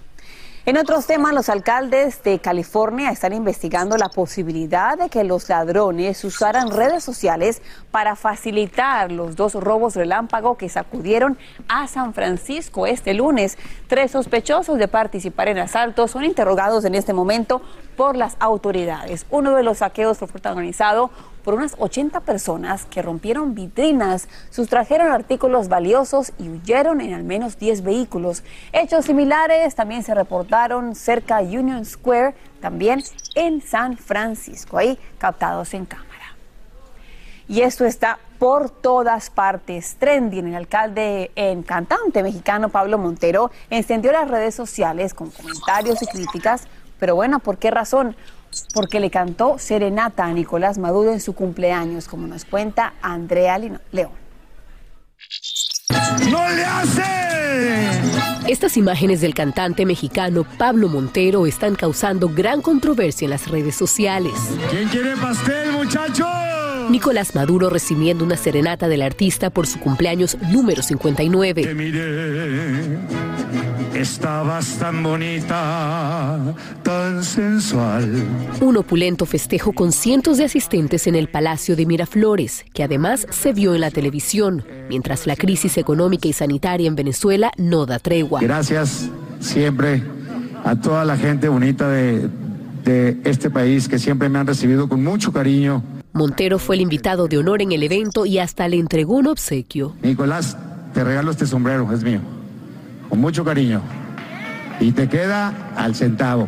En 0.70 0.78
otros 0.78 1.04
temas, 1.06 1.32
los 1.32 1.48
alcaldes 1.48 2.22
de 2.22 2.38
California 2.38 3.10
están 3.10 3.32
investigando 3.32 3.96
la 3.96 4.08
posibilidad 4.08 4.96
de 4.96 5.08
que 5.08 5.24
los 5.24 5.48
ladrones 5.48 6.22
usaran 6.22 6.70
redes 6.70 7.02
sociales 7.02 7.60
para 7.90 8.14
facilitar 8.14 9.10
los 9.10 9.34
dos 9.34 9.54
robos 9.54 9.96
relámpago 9.96 10.56
que 10.56 10.68
sacudieron 10.68 11.36
a 11.66 11.88
San 11.88 12.14
Francisco 12.14 12.86
este 12.86 13.14
lunes. 13.14 13.58
Tres 13.88 14.12
sospechosos 14.12 14.78
de 14.78 14.86
participar 14.86 15.48
en 15.48 15.58
asaltos 15.58 16.12
son 16.12 16.24
interrogados 16.24 16.84
en 16.84 16.94
este 16.94 17.14
momento 17.14 17.62
por 17.96 18.16
las 18.16 18.36
autoridades. 18.38 19.26
Uno 19.28 19.56
de 19.56 19.64
los 19.64 19.78
saqueos 19.78 20.18
fue 20.18 20.28
protagonizado 20.28 21.10
por 21.40 21.54
unas 21.54 21.74
80 21.78 22.20
personas 22.20 22.84
que 22.84 23.02
rompieron 23.02 23.54
vitrinas, 23.54 24.28
sustrajeron 24.50 25.10
artículos 25.10 25.68
valiosos 25.68 26.32
y 26.38 26.48
huyeron 26.48 27.00
en 27.00 27.14
al 27.14 27.24
menos 27.24 27.58
10 27.58 27.82
vehículos. 27.82 28.42
Hechos 28.72 29.06
similares 29.06 29.74
también 29.74 30.02
se 30.02 30.14
reportaron 30.14 30.94
cerca 30.94 31.42
de 31.42 31.58
Union 31.58 31.84
Square, 31.84 32.34
también 32.60 33.02
en 33.34 33.60
San 33.62 33.96
Francisco, 33.96 34.78
ahí 34.78 34.98
captados 35.18 35.74
en 35.74 35.86
cámara. 35.86 36.10
Y 37.48 37.62
esto 37.62 37.84
está 37.84 38.20
por 38.38 38.70
todas 38.70 39.28
partes. 39.28 39.96
Trending, 39.98 40.46
el 40.46 40.54
alcalde 40.54 41.32
en 41.34 41.64
cantante 41.64 42.22
mexicano 42.22 42.68
Pablo 42.68 42.96
Montero 42.96 43.50
encendió 43.70 44.12
las 44.12 44.30
redes 44.30 44.54
sociales 44.54 45.14
con 45.14 45.30
comentarios 45.30 46.00
y 46.00 46.06
críticas. 46.06 46.68
Pero 47.00 47.16
bueno, 47.16 47.40
¿por 47.40 47.58
qué 47.58 47.72
razón? 47.72 48.14
Porque 48.74 49.00
le 49.00 49.10
cantó 49.10 49.58
serenata 49.58 50.24
a 50.24 50.32
Nicolás 50.32 50.78
Maduro 50.78 51.12
en 51.12 51.20
su 51.20 51.34
cumpleaños, 51.34 52.08
como 52.08 52.26
nos 52.26 52.44
cuenta 52.44 52.94
Andrea 53.02 53.58
León. 53.58 54.12
¡No 56.30 56.48
le 56.48 56.64
hace! 56.64 57.02
Estas 58.48 58.76
imágenes 58.76 59.20
del 59.20 59.34
cantante 59.34 59.86
mexicano 59.86 60.44
Pablo 60.58 60.88
Montero 60.88 61.46
están 61.46 61.74
causando 61.76 62.28
gran 62.28 62.62
controversia 62.62 63.26
en 63.26 63.30
las 63.30 63.48
redes 63.48 63.76
sociales. 63.76 64.32
¿Quién 64.70 64.88
quiere 64.88 65.16
pastel, 65.16 65.72
muchachos? 65.72 66.26
Nicolás 66.90 67.34
Maduro 67.36 67.70
recibiendo 67.70 68.24
una 68.24 68.36
serenata 68.36 68.88
del 68.88 69.02
artista 69.02 69.50
por 69.50 69.66
su 69.68 69.78
cumpleaños 69.78 70.36
número 70.50 70.82
59. 70.82 71.62
Te 71.62 71.74
miré, 71.74 72.98
estabas 73.94 74.78
tan 74.78 75.02
bonita, 75.02 76.38
tan 76.82 77.24
sensual. 77.24 78.08
Un 78.60 78.76
opulento 78.76 79.26
festejo 79.26 79.72
con 79.72 79.92
cientos 79.92 80.38
de 80.38 80.44
asistentes 80.44 81.06
en 81.06 81.14
el 81.14 81.28
Palacio 81.28 81.76
de 81.76 81.86
Miraflores, 81.86 82.64
que 82.72 82.82
además 82.82 83.26
se 83.30 83.52
vio 83.52 83.74
en 83.74 83.80
la 83.80 83.90
televisión, 83.90 84.64
mientras 84.88 85.26
la 85.26 85.36
crisis 85.36 85.76
económica 85.78 86.28
y 86.28 86.32
sanitaria 86.32 86.88
en 86.88 86.96
Venezuela 86.96 87.52
no 87.56 87.86
da 87.86 87.98
tregua. 87.98 88.40
Gracias 88.40 89.10
siempre 89.40 90.02
a 90.64 90.76
toda 90.76 91.04
la 91.04 91.16
gente 91.16 91.48
bonita 91.48 91.88
de, 91.88 92.28
de 92.84 93.20
este 93.24 93.50
país 93.50 93.88
que 93.88 93.98
siempre 93.98 94.28
me 94.28 94.38
han 94.38 94.46
recibido 94.46 94.88
con 94.88 95.02
mucho 95.02 95.32
cariño. 95.32 95.82
Montero 96.12 96.58
fue 96.58 96.76
el 96.76 96.82
invitado 96.82 97.28
de 97.28 97.38
honor 97.38 97.62
en 97.62 97.72
el 97.72 97.82
evento 97.82 98.26
y 98.26 98.38
hasta 98.38 98.66
le 98.68 98.78
entregó 98.78 99.14
un 99.14 99.28
obsequio. 99.28 99.94
Nicolás, 100.02 100.56
te 100.92 101.04
regalo 101.04 101.30
este 101.30 101.46
sombrero, 101.46 101.92
es 101.92 102.02
mío, 102.02 102.20
con 103.10 103.20
mucho 103.20 103.44
cariño. 103.44 103.82
Y 104.78 104.92
te 104.92 105.08
queda 105.08 105.52
al 105.76 105.94
centavo. 105.94 106.46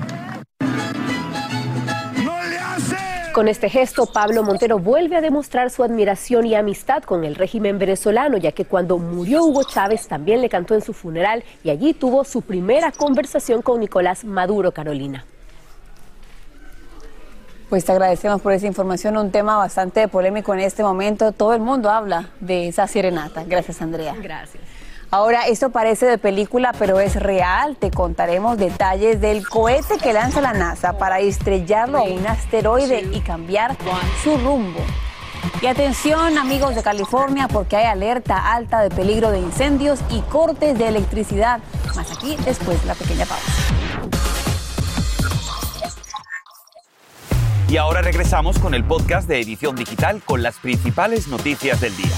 Con 3.35 3.49
este 3.49 3.71
gesto, 3.71 4.07
Pablo 4.07 4.42
Montero 4.42 4.78
vuelve 4.78 5.16
a 5.16 5.23
demostrar 5.23 5.71
su 5.71 5.83
admiración 5.83 6.47
y 6.47 6.54
amistad 6.54 7.02
con 7.02 7.25
el 7.25 7.35
régimen 7.35 7.78
venezolano, 7.78 8.37
ya 8.37 8.52
que 8.52 8.66
cuando 8.66 8.99
murió 8.99 9.45
Hugo 9.45 9.64
Chávez 9.64 10.07
también 10.07 10.42
le 10.42 10.50
cantó 10.50 10.75
en 10.75 10.83
su 10.83 10.92
funeral 10.92 11.42
y 11.64 11.71
allí 11.71 11.95
tuvo 11.95 12.25
su 12.25 12.42
primera 12.42 12.92
conversación 12.92 13.62
con 13.62 13.81
Nicolás 13.81 14.25
Maduro, 14.25 14.73
Carolina. 14.73 15.25
Pues 17.71 17.87
te 17.87 17.92
agradecemos 17.92 18.42
por 18.42 18.52
esa 18.52 18.66
información, 18.66 19.16
un 19.16 19.31
tema 19.31 19.57
bastante 19.57 20.07
polémico 20.09 20.52
en 20.52 20.61
este 20.61 20.83
momento. 20.83 21.33
Todo 21.33 21.54
el 21.54 21.61
mundo 21.61 21.88
habla 21.88 22.28
de 22.38 22.69
esa 22.69 22.87
serenata. 22.87 23.45
Gracias, 23.45 23.81
Andrea. 23.81 24.14
Gracias. 24.21 24.72
Ahora, 25.14 25.47
esto 25.47 25.69
parece 25.69 26.07
de 26.07 26.16
película, 26.16 26.73
pero 26.78 26.99
es 26.99 27.16
real. 27.16 27.76
Te 27.76 27.90
contaremos 27.90 28.57
detalles 28.57 29.21
del 29.21 29.47
cohete 29.47 29.99
que 29.99 30.14
lanza 30.14 30.40
la 30.40 30.54
NASA 30.54 30.97
para 30.97 31.21
estrellarlo 31.21 31.99
a 31.99 32.02
un 32.04 32.26
asteroide 32.26 33.11
y 33.12 33.21
cambiar 33.21 33.76
su 34.25 34.38
rumbo. 34.38 34.81
Y 35.61 35.66
atención 35.66 36.38
amigos 36.38 36.75
de 36.75 36.83
California 36.83 37.47
porque 37.47 37.76
hay 37.76 37.85
alerta 37.85 38.54
alta 38.54 38.81
de 38.81 38.88
peligro 38.88 39.31
de 39.31 39.40
incendios 39.40 40.00
y 40.09 40.23
cortes 40.23 40.78
de 40.78 40.88
electricidad. 40.88 41.61
Más 41.95 42.11
aquí 42.11 42.38
después 42.47 42.81
de 42.81 42.87
la 42.87 42.95
pequeña 42.95 43.26
pausa. 43.26 43.52
Y 47.69 47.76
ahora 47.76 48.00
regresamos 48.00 48.59
con 48.59 48.73
el 48.73 48.83
podcast 48.83 49.28
de 49.28 49.42
Edición 49.42 49.76
Digital 49.76 50.23
con 50.25 50.42
las 50.42 50.59
principales 50.59 51.28
noticias 51.28 51.83
del 51.83 51.95
día. 51.99 52.16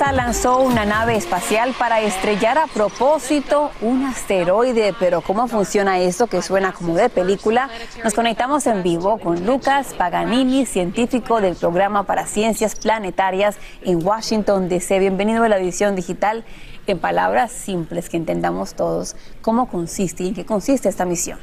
Lanzó 0.00 0.60
una 0.60 0.84
nave 0.84 1.14
espacial 1.14 1.72
para 1.78 2.00
estrellar 2.00 2.58
a 2.58 2.66
propósito 2.66 3.70
un 3.80 4.04
asteroide, 4.06 4.92
pero 4.98 5.20
¿cómo 5.20 5.46
funciona 5.46 6.00
eso 6.00 6.26
que 6.26 6.42
suena 6.42 6.72
como 6.72 6.96
de 6.96 7.08
película? 7.10 7.70
Nos 8.02 8.14
conectamos 8.14 8.66
en 8.66 8.82
vivo 8.82 9.18
con 9.18 9.46
Lucas 9.46 9.94
Paganini, 9.96 10.66
científico 10.66 11.40
del 11.40 11.54
programa 11.54 12.04
para 12.04 12.26
ciencias 12.26 12.74
planetarias 12.74 13.56
en 13.82 14.04
Washington 14.04 14.68
DC. 14.68 14.98
Bienvenido 14.98 15.44
a 15.44 15.48
la 15.48 15.58
edición 15.58 15.94
digital. 15.94 16.44
en 16.88 16.98
palabras 16.98 17.52
simples 17.52 18.08
que 18.08 18.16
entendamos 18.16 18.74
todos, 18.74 19.14
¿cómo 19.42 19.68
consiste 19.68 20.24
y 20.24 20.28
en 20.28 20.34
qué 20.34 20.44
consiste 20.44 20.88
esta 20.88 21.04
misión? 21.04 21.38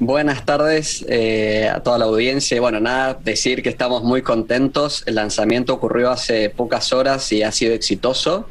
Buenas 0.00 0.44
tardes 0.44 1.04
eh, 1.08 1.70
a 1.72 1.80
toda 1.80 1.98
la 1.98 2.06
audiencia. 2.06 2.60
Bueno, 2.60 2.80
nada, 2.80 3.16
decir 3.22 3.62
que 3.62 3.68
estamos 3.68 4.02
muy 4.02 4.22
contentos. 4.22 5.04
El 5.06 5.14
lanzamiento 5.14 5.72
ocurrió 5.72 6.10
hace 6.10 6.50
pocas 6.50 6.92
horas 6.92 7.30
y 7.30 7.44
ha 7.44 7.52
sido 7.52 7.74
exitoso. 7.74 8.48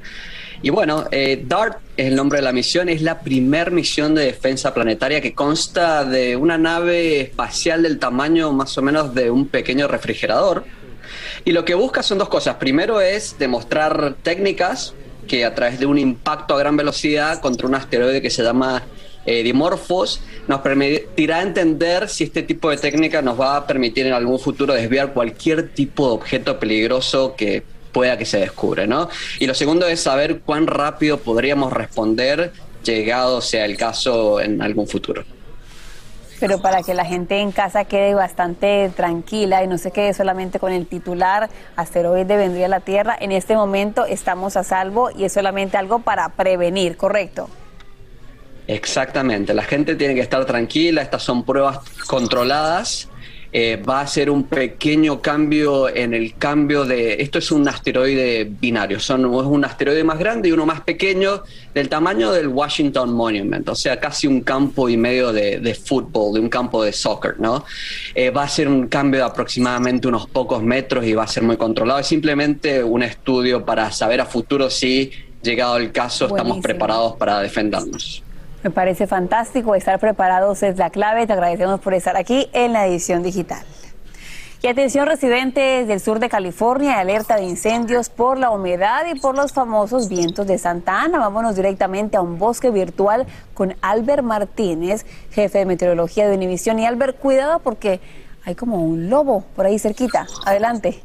Y 0.61 0.69
bueno, 0.69 1.05
eh, 1.11 1.43
DART 1.45 1.79
es 1.97 2.07
el 2.07 2.15
nombre 2.15 2.37
de 2.37 2.43
la 2.43 2.53
misión, 2.53 2.87
es 2.87 3.01
la 3.01 3.19
primer 3.19 3.71
misión 3.71 4.15
de 4.15 4.23
defensa 4.23 4.73
planetaria 4.73 5.19
que 5.19 5.33
consta 5.33 6.05
de 6.05 6.37
una 6.37 6.57
nave 6.57 7.19
espacial 7.19 7.83
del 7.83 7.99
tamaño 7.99 8.53
más 8.53 8.77
o 8.77 8.81
menos 8.81 9.13
de 9.13 9.29
un 9.29 9.49
pequeño 9.49 9.89
refrigerador. 9.89 10.63
Y 11.43 11.51
lo 11.51 11.65
que 11.65 11.73
busca 11.75 12.03
son 12.03 12.19
dos 12.19 12.29
cosas. 12.29 12.55
Primero 12.55 13.01
es 13.01 13.37
demostrar 13.37 14.15
técnicas 14.23 14.93
que 15.27 15.43
a 15.43 15.53
través 15.53 15.77
de 15.77 15.87
un 15.87 15.97
impacto 15.97 16.55
a 16.55 16.59
gran 16.59 16.77
velocidad 16.77 17.41
contra 17.41 17.67
un 17.67 17.75
asteroide 17.75 18.21
que 18.21 18.29
se 18.29 18.43
llama 18.43 18.83
eh, 19.25 19.43
Dimorphos, 19.43 20.21
nos 20.47 20.61
permitirá 20.61 21.41
entender 21.41 22.09
si 22.09 22.25
este 22.25 22.43
tipo 22.43 22.69
de 22.69 22.77
técnica 22.77 23.21
nos 23.21 23.39
va 23.39 23.57
a 23.57 23.67
permitir 23.67 24.05
en 24.07 24.13
algún 24.13 24.39
futuro 24.39 24.73
desviar 24.73 25.13
cualquier 25.13 25.69
tipo 25.73 26.07
de 26.07 26.13
objeto 26.13 26.59
peligroso 26.59 27.35
que 27.35 27.63
pueda 27.91 28.17
que 28.17 28.25
se 28.25 28.39
descubre, 28.39 28.87
¿no? 28.87 29.09
Y 29.39 29.47
lo 29.47 29.53
segundo 29.53 29.87
es 29.87 30.01
saber 30.01 30.41
cuán 30.41 30.67
rápido 30.67 31.19
podríamos 31.19 31.71
responder 31.71 32.51
llegado 32.83 33.39
sea 33.39 33.65
el 33.65 33.77
caso 33.77 34.41
en 34.41 34.61
algún 34.61 34.87
futuro. 34.87 35.23
Pero 36.39 36.59
para 36.59 36.83
que 36.83 36.93
la 36.93 37.05
gente 37.05 37.39
en 37.39 37.53
casa 37.53 37.85
quede 37.85 38.15
bastante 38.15 38.91
tranquila 38.93 39.63
y 39.63 39.67
no 39.67 39.77
se 39.77 39.91
quede 39.91 40.13
solamente 40.13 40.59
con 40.59 40.73
el 40.73 40.87
titular, 40.87 41.49
asteroide 41.77 42.35
vendría 42.35 42.65
a 42.65 42.69
la 42.69 42.81
Tierra, 42.81 43.15
en 43.17 43.31
este 43.31 43.55
momento 43.55 44.05
estamos 44.05 44.57
a 44.57 44.65
salvo 44.65 45.09
y 45.15 45.23
es 45.23 45.31
solamente 45.31 45.77
algo 45.77 45.99
para 45.99 46.27
prevenir, 46.29 46.97
¿correcto? 46.97 47.49
Exactamente, 48.67 49.53
la 49.53 49.63
gente 49.63 49.95
tiene 49.95 50.15
que 50.15 50.21
estar 50.21 50.45
tranquila, 50.45 51.01
estas 51.01 51.23
son 51.23 51.43
pruebas 51.45 51.79
controladas 52.07 53.09
eh, 53.55 53.77
va 53.77 54.01
a 54.01 54.07
ser 54.07 54.31
un 54.31 54.45
pequeño 54.45 55.21
cambio 55.21 55.87
en 55.87 56.15
el 56.15 56.33
cambio 56.33 56.85
de... 56.85 57.21
Esto 57.21 57.37
es 57.37 57.51
un 57.51 57.67
asteroide 57.67 58.45
binario, 58.45 58.99
son, 58.99 59.25
es 59.25 59.45
un 59.45 59.63
asteroide 59.63 60.03
más 60.03 60.17
grande 60.17 60.49
y 60.49 60.51
uno 60.51 60.65
más 60.65 60.81
pequeño 60.81 61.43
del 61.71 61.87
tamaño 61.87 62.31
del 62.31 62.47
Washington 62.47 63.13
Monument, 63.13 63.69
o 63.69 63.75
sea, 63.75 63.99
casi 63.99 64.25
un 64.25 64.41
campo 64.41 64.89
y 64.89 64.97
medio 64.97 65.31
de, 65.31 65.79
fútbol, 65.85 66.33
de 66.33 66.39
un 66.39 66.49
campo 66.49 66.83
de 66.83 66.91
soccer, 66.91 67.39
¿no? 67.39 67.63
Eh, 68.15 68.31
va 68.31 68.41
a 68.41 68.49
ser 68.49 68.67
un 68.67 68.87
cambio 68.87 69.19
de 69.19 69.27
aproximadamente 69.27 70.07
unos 70.07 70.27
pocos 70.27 70.63
metros 70.63 71.05
y 71.05 71.13
va 71.13 71.25
a 71.25 71.27
ser 71.27 71.43
muy 71.43 71.55
controlado. 71.55 71.99
Es 71.99 72.07
simplemente 72.07 72.83
un 72.83 73.03
estudio 73.03 73.63
para 73.63 73.91
saber 73.91 74.19
a 74.19 74.25
futuro 74.25 74.71
si, 74.71 75.11
llegado 75.43 75.77
el 75.77 75.91
caso, 75.91 76.25
estamos 76.25 76.59
preparados 76.59 77.17
para 77.17 77.39
defendernos. 77.39 78.23
Me 78.63 78.71
parece 78.71 79.07
fantástico. 79.07 79.75
Estar 79.75 79.99
preparados 79.99 80.63
es 80.63 80.77
la 80.77 80.89
clave. 80.89 81.27
Te 81.27 81.33
agradecemos 81.33 81.81
por 81.81 81.93
estar 81.93 82.15
aquí 82.15 82.49
en 82.53 82.71
la 82.73 82.87
edición 82.87 83.21
digital. 83.21 83.65
Y 84.61 84.67
atención 84.67 85.05
residentes 85.05 85.89
del 85.89 85.99
sur 85.99 86.19
de 86.19 86.29
California, 86.29 86.97
alerta 86.97 87.35
de 87.35 87.43
incendios 87.43 88.07
por 88.07 88.37
la 88.37 88.49
humedad 88.49 89.05
y 89.13 89.19
por 89.19 89.35
los 89.35 89.51
famosos 89.51 90.07
vientos 90.07 90.47
de 90.47 90.57
Santa 90.57 91.01
Ana. 91.01 91.19
Vámonos 91.19 91.57
directamente 91.57 92.15
a 92.15 92.21
un 92.21 92.39
bosque 92.39 92.69
virtual 92.69 93.27
con 93.53 93.75
Albert 93.81 94.23
Martínez, 94.23 95.05
jefe 95.31 95.57
de 95.57 95.65
meteorología 95.65 96.29
de 96.29 96.35
Univisión. 96.35 96.79
Y 96.79 96.85
Albert, 96.85 97.19
cuidado 97.19 97.59
porque 97.59 97.99
hay 98.45 98.55
como 98.55 98.81
un 98.81 99.09
lobo 99.09 99.43
por 99.53 99.65
ahí 99.65 99.77
cerquita. 99.77 100.27
Adelante. 100.45 101.03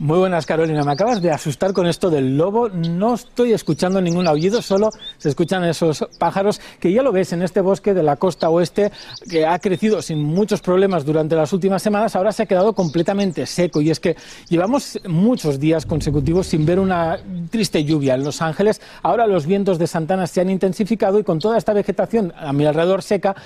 Muy 0.00 0.18
buenas, 0.18 0.44
Carolina. 0.44 0.82
Me 0.82 0.90
acabas 0.90 1.22
de 1.22 1.30
asustar 1.30 1.72
con 1.72 1.86
esto 1.86 2.10
del 2.10 2.36
lobo. 2.36 2.68
No 2.68 3.14
estoy 3.14 3.52
escuchando 3.52 4.00
ningún 4.00 4.26
aullido, 4.26 4.60
solo 4.60 4.90
se 5.18 5.28
escuchan 5.28 5.62
esos 5.62 6.04
pájaros 6.18 6.60
que 6.80 6.92
ya 6.92 7.00
lo 7.00 7.12
ves 7.12 7.32
en 7.32 7.42
este 7.42 7.60
bosque 7.60 7.94
de 7.94 8.02
la 8.02 8.16
costa 8.16 8.50
oeste 8.50 8.90
que 9.30 9.46
ha 9.46 9.56
crecido 9.60 10.02
sin 10.02 10.20
muchos 10.20 10.60
problemas 10.62 11.04
durante 11.04 11.36
las 11.36 11.52
últimas 11.52 11.80
semanas. 11.80 12.16
Ahora 12.16 12.32
se 12.32 12.42
ha 12.42 12.46
quedado 12.46 12.72
completamente 12.72 13.46
seco 13.46 13.80
y 13.80 13.90
es 13.90 14.00
que 14.00 14.16
llevamos 14.48 14.98
muchos 15.06 15.60
días 15.60 15.86
consecutivos 15.86 16.48
sin 16.48 16.66
ver 16.66 16.80
una 16.80 17.20
triste 17.48 17.84
lluvia 17.84 18.14
en 18.14 18.24
Los 18.24 18.42
Ángeles. 18.42 18.80
Ahora 19.00 19.28
los 19.28 19.46
vientos 19.46 19.78
de 19.78 19.86
Santana 19.86 20.26
se 20.26 20.40
han 20.40 20.50
intensificado 20.50 21.20
y 21.20 21.24
con 21.24 21.38
toda 21.38 21.56
esta 21.56 21.72
vegetación 21.72 22.32
a 22.36 22.52
mi 22.52 22.66
alrededor 22.66 23.04
seca, 23.04 23.36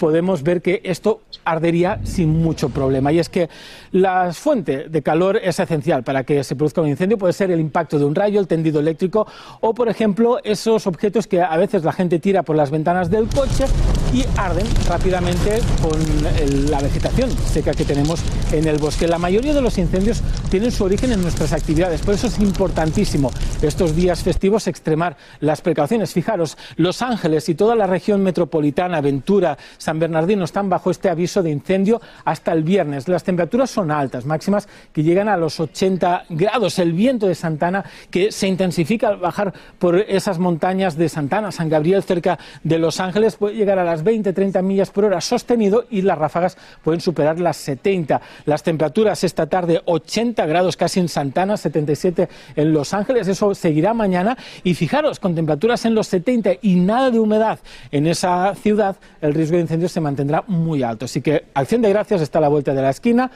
podemos 0.00 0.42
ver 0.42 0.62
que 0.62 0.80
esto 0.82 1.20
ardería 1.44 2.00
sin 2.04 2.30
mucho 2.30 2.70
problema. 2.70 3.12
Y 3.12 3.18
es 3.18 3.28
que 3.28 3.50
la 3.92 4.32
fuente 4.32 4.88
de 4.88 5.02
calor 5.02 5.36
es 5.36 5.60
esencial 5.60 6.02
para 6.02 6.24
que 6.24 6.42
se 6.42 6.56
produzca 6.56 6.80
un 6.80 6.88
incendio. 6.88 7.18
Puede 7.18 7.34
ser 7.34 7.50
el 7.50 7.60
impacto 7.60 7.98
de 7.98 8.06
un 8.06 8.14
rayo, 8.14 8.40
el 8.40 8.46
tendido 8.46 8.80
eléctrico 8.80 9.26
o, 9.60 9.74
por 9.74 9.90
ejemplo, 9.90 10.38
esos 10.42 10.86
objetos 10.86 11.26
que 11.26 11.42
a 11.42 11.56
veces 11.58 11.84
la 11.84 11.92
gente 11.92 12.18
tira 12.18 12.42
por 12.42 12.56
las 12.56 12.70
ventanas 12.70 13.10
del 13.10 13.28
coche 13.28 13.66
y 14.14 14.24
arden 14.38 14.66
rápidamente 14.88 15.60
con 15.82 16.70
la 16.70 16.80
vegetación 16.80 17.30
seca 17.30 17.72
que 17.72 17.84
tenemos 17.84 18.20
en 18.52 18.66
el 18.66 18.78
bosque. 18.78 19.06
La 19.06 19.18
mayoría 19.18 19.52
de 19.52 19.60
los 19.60 19.76
incendios 19.76 20.22
tienen 20.50 20.72
su 20.72 20.84
origen 20.84 21.12
en 21.12 21.20
nuestras 21.20 21.52
actividades. 21.52 22.00
Por 22.00 22.14
eso 22.14 22.26
es 22.26 22.38
importantísimo 22.38 23.30
estos 23.60 23.94
días 23.94 24.22
festivos 24.22 24.66
extremar 24.66 25.16
las 25.40 25.60
precauciones. 25.60 26.14
Fijaros, 26.14 26.56
Los 26.76 27.02
Ángeles 27.02 27.48
y 27.50 27.54
toda 27.54 27.76
la 27.76 27.86
región 27.86 28.22
metropolitana, 28.22 29.02
Ventura, 29.02 29.58
San 29.76 29.89
Bernardino 29.98 30.44
están 30.44 30.68
bajo 30.68 30.90
este 30.90 31.08
aviso 31.08 31.42
de 31.42 31.50
incendio 31.50 32.00
hasta 32.24 32.52
el 32.52 32.62
viernes. 32.62 33.08
Las 33.08 33.24
temperaturas 33.24 33.70
son 33.70 33.90
altas, 33.90 34.24
máximas 34.24 34.68
que 34.92 35.02
llegan 35.02 35.28
a 35.28 35.36
los 35.36 35.58
80 35.60 36.24
grados. 36.28 36.78
El 36.78 36.92
viento 36.92 37.26
de 37.26 37.34
Santana 37.34 37.84
que 38.10 38.32
se 38.32 38.46
intensifica 38.46 39.08
al 39.08 39.16
bajar 39.16 39.52
por 39.78 39.96
esas 39.96 40.38
montañas 40.38 40.96
de 40.96 41.08
Santana, 41.08 41.52
San 41.52 41.68
Gabriel, 41.68 42.02
cerca 42.02 42.38
de 42.62 42.78
Los 42.78 43.00
Ángeles, 43.00 43.36
puede 43.36 43.56
llegar 43.56 43.78
a 43.78 43.84
las 43.84 44.04
20-30 44.04 44.62
millas 44.62 44.90
por 44.90 45.04
hora 45.04 45.20
sostenido 45.20 45.86
y 45.90 46.02
las 46.02 46.18
ráfagas 46.18 46.56
pueden 46.82 47.00
superar 47.00 47.40
las 47.40 47.56
70. 47.56 48.20
Las 48.44 48.62
temperaturas 48.62 49.24
esta 49.24 49.46
tarde 49.46 49.80
80 49.84 50.46
grados 50.46 50.76
casi 50.76 51.00
en 51.00 51.08
Santana, 51.08 51.56
77 51.56 52.28
en 52.56 52.72
Los 52.72 52.94
Ángeles. 52.94 53.28
Eso 53.28 53.54
seguirá 53.54 53.94
mañana. 53.94 54.36
Y 54.64 54.74
fijaros, 54.74 55.20
con 55.20 55.34
temperaturas 55.34 55.84
en 55.84 55.94
los 55.94 56.06
70 56.08 56.52
y 56.62 56.76
nada 56.76 57.10
de 57.10 57.18
humedad 57.18 57.58
en 57.90 58.06
esa 58.06 58.54
ciudad, 58.54 58.96
el 59.20 59.34
riesgo 59.34 59.56
de 59.56 59.62
incendio 59.62 59.79
se 59.88 60.00
mantendrá 60.00 60.44
muy 60.46 60.82
alto. 60.82 61.04
Así 61.04 61.20
que 61.20 61.46
Acción 61.54 61.82
de 61.82 61.88
Gracias 61.90 62.20
está 62.20 62.38
a 62.38 62.42
la 62.42 62.48
vuelta 62.48 62.74
de 62.74 62.82
la 62.82 62.90
esquina. 62.90 63.30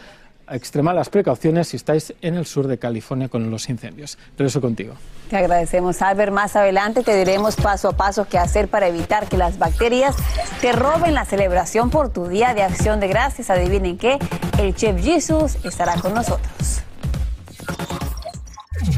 Extremad 0.51 0.95
las 0.95 1.09
precauciones 1.09 1.69
si 1.69 1.77
estáis 1.77 2.13
en 2.21 2.35
el 2.35 2.45
sur 2.45 2.67
de 2.67 2.77
California 2.77 3.29
con 3.29 3.51
los 3.51 3.69
incendios. 3.71 4.19
eso 4.39 4.61
contigo. 4.61 4.95
Te 5.31 5.39
agradecemos, 5.39 6.03
Albert. 6.03 6.33
Más 6.33 6.55
adelante 6.55 7.03
te 7.03 7.17
diremos 7.17 7.57
paso 7.57 7.89
a 7.89 7.93
paso 7.93 8.27
qué 8.29 8.39
hacer 8.39 8.69
para 8.69 8.89
evitar 8.89 9.27
que 9.27 9.39
las 9.39 9.59
bacterias 9.59 10.15
te 10.61 10.73
roben 10.73 11.15
la 11.15 11.25
celebración 11.25 11.89
por 11.89 12.11
tu 12.11 12.29
día 12.29 12.53
de 12.53 12.63
acción 12.63 13.01
de 13.01 13.09
gracias. 13.09 13.49
Adivinen 13.49 13.97
qué, 13.97 14.19
el 14.59 14.75
Chef 14.75 15.03
Jesus 15.03 15.57
estará 15.65 15.97
con 15.97 16.13
nosotros. 16.13 16.83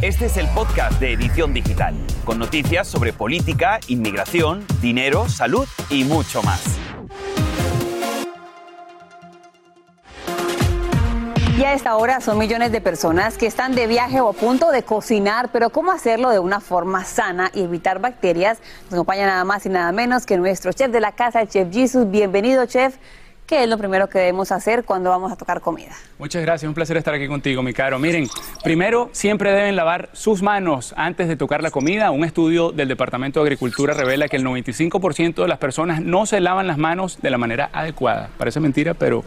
Este 0.03 0.27
es 0.27 0.37
el 0.37 0.49
podcast 0.49 1.01
de 1.01 1.13
Edición 1.13 1.55
Digital, 1.55 1.95
con 2.25 2.39
noticias 2.39 2.89
sobre 2.89 3.13
política, 3.13 3.81
inmigración, 3.87 4.67
dinero, 4.83 5.29
salud 5.29 5.67
y 5.91 6.05
mucho 6.05 6.43
más. 6.43 6.86
Y 11.59 11.65
a 11.65 11.73
esta 11.73 11.97
hora 11.97 12.21
son 12.21 12.37
millones 12.37 12.71
de 12.71 12.83
personas 12.83 13.39
que 13.39 13.47
están 13.47 13.75
de 13.75 13.87
viaje 13.87 14.21
o 14.21 14.29
a 14.29 14.33
punto 14.35 14.71
de 14.71 14.83
cocinar, 14.83 15.49
pero 15.53 15.71
¿cómo 15.71 15.91
hacerlo 15.91 16.29
de 16.29 16.39
una 16.39 16.61
forma 16.61 17.03
sana 17.05 17.51
y 17.55 17.63
evitar 17.63 17.99
bacterias? 17.99 18.59
Nos 18.85 18.93
acompaña 18.93 19.25
nada 19.25 19.45
más 19.45 19.65
y 19.65 19.71
nada 19.71 19.91
menos 19.91 20.27
que 20.27 20.37
nuestro 20.37 20.75
chef 20.75 20.91
de 20.91 21.01
la 21.01 21.13
casa, 21.13 21.41
el 21.41 21.49
chef 21.49 21.73
Jesus. 21.73 22.11
Bienvenido, 22.11 22.67
chef. 22.67 22.99
¿Qué 23.47 23.63
es 23.63 23.69
lo 23.69 23.79
primero 23.79 24.09
que 24.09 24.19
debemos 24.19 24.51
hacer 24.51 24.85
cuando 24.85 25.11
vamos 25.11 25.31
a 25.31 25.37
tocar 25.37 25.61
comida? 25.61 25.93
Muchas 26.19 26.43
gracias, 26.43 26.69
un 26.69 26.75
placer 26.75 26.97
estar 26.97 27.15
aquí 27.15 27.29
contigo, 27.29 27.63
mi 27.63 27.73
caro. 27.73 27.97
Miren, 28.01 28.29
primero 28.65 29.09
siempre 29.13 29.53
deben 29.53 29.77
lavar 29.77 30.09
sus 30.15 30.43
manos 30.43 30.93
antes 30.97 31.29
de 31.29 31.37
tocar 31.37 31.63
la 31.63 31.71
comida. 31.71 32.11
Un 32.11 32.25
estudio 32.25 32.73
del 32.73 32.89
Departamento 32.89 33.39
de 33.39 33.45
Agricultura 33.45 33.95
revela 33.95 34.29
que 34.29 34.37
el 34.37 34.45
95% 34.45 35.43
de 35.43 35.49
las 35.49 35.59
personas 35.59 36.01
no 36.03 36.27
se 36.27 36.41
lavan 36.41 36.67
las 36.67 36.77
manos 36.77 37.23
de 37.23 37.31
la 37.31 37.39
manera 37.39 37.71
adecuada. 37.73 38.31
Parece 38.37 38.59
mentira, 38.59 38.95
pero 38.95 39.23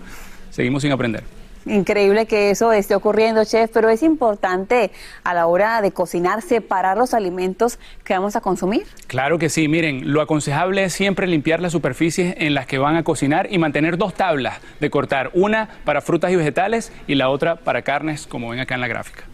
seguimos 0.52 0.82
sin 0.82 0.92
aprender. 0.92 1.39
Increíble 1.70 2.26
que 2.26 2.50
eso 2.50 2.74
esté 2.74 2.96
ocurriendo, 2.96 3.46
chef, 3.46 3.70
pero 3.72 3.90
es 3.90 4.02
importante 4.02 4.92
a 5.24 5.36
la 5.36 5.46
hora 5.46 5.82
de 5.82 5.92
cocinar 5.92 6.42
separar 6.42 6.98
los 6.98 7.14
alimentos 7.14 7.78
que 8.04 8.14
vamos 8.14 8.36
a 8.36 8.42
consumir. 8.42 8.88
Claro 9.06 9.38
que 9.38 9.50
sí, 9.50 9.68
miren, 9.68 10.12
lo 10.12 10.22
aconsejable 10.22 10.84
es 10.84 10.94
siempre 10.94 11.28
limpiar 11.28 11.60
las 11.60 11.72
superficies 11.72 12.36
en 12.40 12.56
las 12.56 12.66
que 12.66 12.80
van 12.80 12.96
a 12.96 13.04
cocinar 13.04 13.48
y 13.52 13.60
mantener 13.60 13.98
dos 13.98 14.16
tablas 14.16 14.60
de 14.80 14.90
cortar, 14.90 15.30
una 15.36 15.70
para 15.86 16.02
frutas 16.02 16.32
y 16.32 16.36
vegetales 16.36 16.92
y 17.06 17.14
la 17.16 17.30
otra 17.30 17.58
para 17.58 17.84
carnes, 17.84 18.26
como 18.26 18.50
ven 18.50 18.60
acá 18.60 18.74
en 18.74 18.82
la 18.82 18.88
gráfica. 18.88 19.29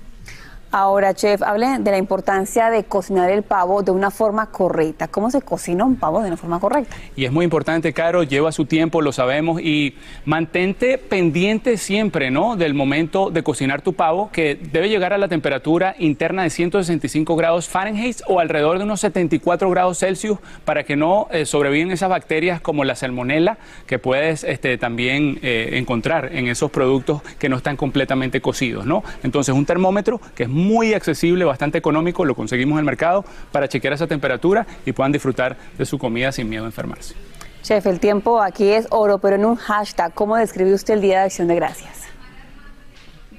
Ahora, 0.78 1.14
chef, 1.14 1.42
hable 1.42 1.80
de 1.80 1.90
la 1.90 1.98
importancia 1.98 2.70
de 2.70 2.84
cocinar 2.84 3.30
el 3.30 3.44
pavo 3.44 3.82
de 3.82 3.92
una 3.92 4.12
forma 4.12 4.48
correcta. 4.48 5.08
¿Cómo 5.08 5.32
se 5.32 5.42
cocina 5.42 5.86
un 5.86 5.96
pavo 5.96 6.20
de 6.20 6.28
una 6.28 6.36
forma 6.36 6.60
correcta? 6.60 6.98
Y 7.16 7.24
es 7.24 7.32
muy 7.32 7.46
importante, 7.46 7.94
Caro, 7.94 8.24
lleva 8.24 8.52
su 8.52 8.66
tiempo, 8.66 9.02
lo 9.02 9.14
sabemos, 9.14 9.62
y 9.62 9.96
mantente 10.26 10.98
pendiente 10.98 11.78
siempre, 11.78 12.30
¿no? 12.30 12.58
Del 12.58 12.74
momento 12.74 13.30
de 13.30 13.42
cocinar 13.42 13.84
tu 13.84 13.94
pavo, 13.94 14.32
que 14.34 14.56
debe 14.56 14.90
llegar 14.90 15.14
a 15.14 15.18
la 15.18 15.30
temperatura 15.30 15.96
interna 15.98 16.44
de 16.44 16.50
165 16.50 17.38
grados 17.38 17.70
Fahrenheit 17.70 18.18
o 18.28 18.42
alrededor 18.42 18.78
de 18.78 18.84
unos 18.84 19.00
74 19.00 19.70
grados 19.70 20.00
Celsius 20.00 20.40
para 20.66 20.84
que 20.84 20.98
no 20.98 21.30
eh, 21.32 21.46
sobreviven 21.46 21.92
esas 21.92 22.10
bacterias 22.10 22.60
como 22.60 22.84
la 22.84 22.96
salmonela 22.96 23.60
que 23.88 23.98
puedes 23.98 24.44
este, 24.44 24.78
también 24.78 25.40
eh, 25.42 25.70
encontrar 25.76 26.36
en 26.36 26.50
esos 26.50 26.70
productos 26.70 27.22
que 27.40 27.48
no 27.48 27.56
están 27.56 27.78
completamente 27.78 28.42
cocidos, 28.42 28.86
¿no? 28.86 29.06
Entonces, 29.24 29.56
un 29.56 29.66
termómetro 29.66 30.20
que 30.36 30.44
es 30.44 30.50
muy 30.50 30.65
accesible, 30.94 31.46
bastante 31.46 31.78
económico, 31.78 32.26
lo 32.26 32.36
conseguimos 32.36 32.76
en 32.76 32.80
el 32.80 32.86
mercado 32.86 33.26
para 33.52 33.68
chequear 33.68 33.94
esa 33.94 34.08
temperatura 34.08 34.66
y 34.86 34.92
puedan 34.92 35.12
disfrutar 35.12 35.58
de 35.78 35.86
su 35.86 35.98
comida 35.98 36.32
sin 36.32 36.50
miedo 36.50 36.64
a 36.64 36.68
enfermarse. 36.68 37.16
Chef, 37.62 37.86
el 37.88 38.00
tiempo 38.00 38.42
aquí 38.42 38.70
es 38.70 38.86
oro, 38.92 39.18
pero 39.18 39.36
en 39.36 39.46
un 39.46 39.56
hashtag, 39.56 40.14
¿cómo 40.14 40.38
describe 40.38 40.74
usted 40.74 40.94
el 40.94 41.02
Día 41.02 41.20
de 41.20 41.26
Acción 41.26 41.48
de 41.48 41.56
Gracias? 41.56 42.04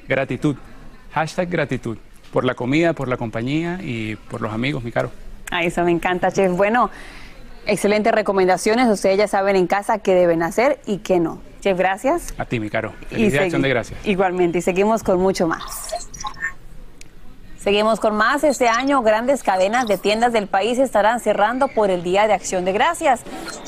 Gratitud. 0.09 0.57
Hashtag 1.13 1.49
gratitud. 1.49 1.97
Por 2.33 2.45
la 2.45 2.55
comida, 2.55 2.93
por 2.93 3.09
la 3.09 3.17
compañía 3.17 3.79
y 3.81 4.17
por 4.17 4.41
los 4.41 4.53
amigos, 4.53 4.83
mi 4.83 4.93
caro. 4.93 5.11
Ay, 5.51 5.69
eso 5.69 5.85
me 5.85 5.93
encanta, 5.93 6.33
chef. 6.33 6.53
Bueno, 6.53 6.91
excelentes 7.67 8.13
recomendaciones. 8.13 8.89
Ustedes 8.89 9.17
ya 9.17 9.29
saben 9.29 9.57
en 9.57 9.67
casa 9.67 10.01
qué 10.01 10.15
deben 10.15 10.43
hacer 10.43 10.81
y 10.87 10.99
qué 10.99 11.21
no. 11.21 11.41
Chef, 11.61 11.79
gracias. 11.79 12.35
A 12.37 12.45
ti, 12.45 12.61
mi 12.61 12.69
caro. 12.69 12.93
Feliz 13.09 13.33
Día 13.33 13.41
de 13.41 13.47
Acción 13.47 13.63
de 13.63 13.69
Gracias. 13.69 14.07
Igualmente, 14.07 14.59
y 14.59 14.63
seguimos 14.63 15.03
con 15.03 15.21
mucho 15.21 15.47
más. 15.47 15.95
Seguimos 17.67 17.99
con 17.99 18.15
más. 18.15 18.45
Este 18.45 18.69
año 18.69 19.03
grandes 19.03 19.43
cadenas 19.43 19.89
de 19.89 19.99
tiendas 19.99 20.33
del 20.33 20.47
país 20.47 20.79
estarán 20.79 21.19
cerrando 21.19 21.67
por 21.67 21.91
el 21.91 22.05
Día 22.05 22.29
de 22.29 22.33
Acción 22.33 22.65
de 22.65 22.73
Gracias. 22.73 23.23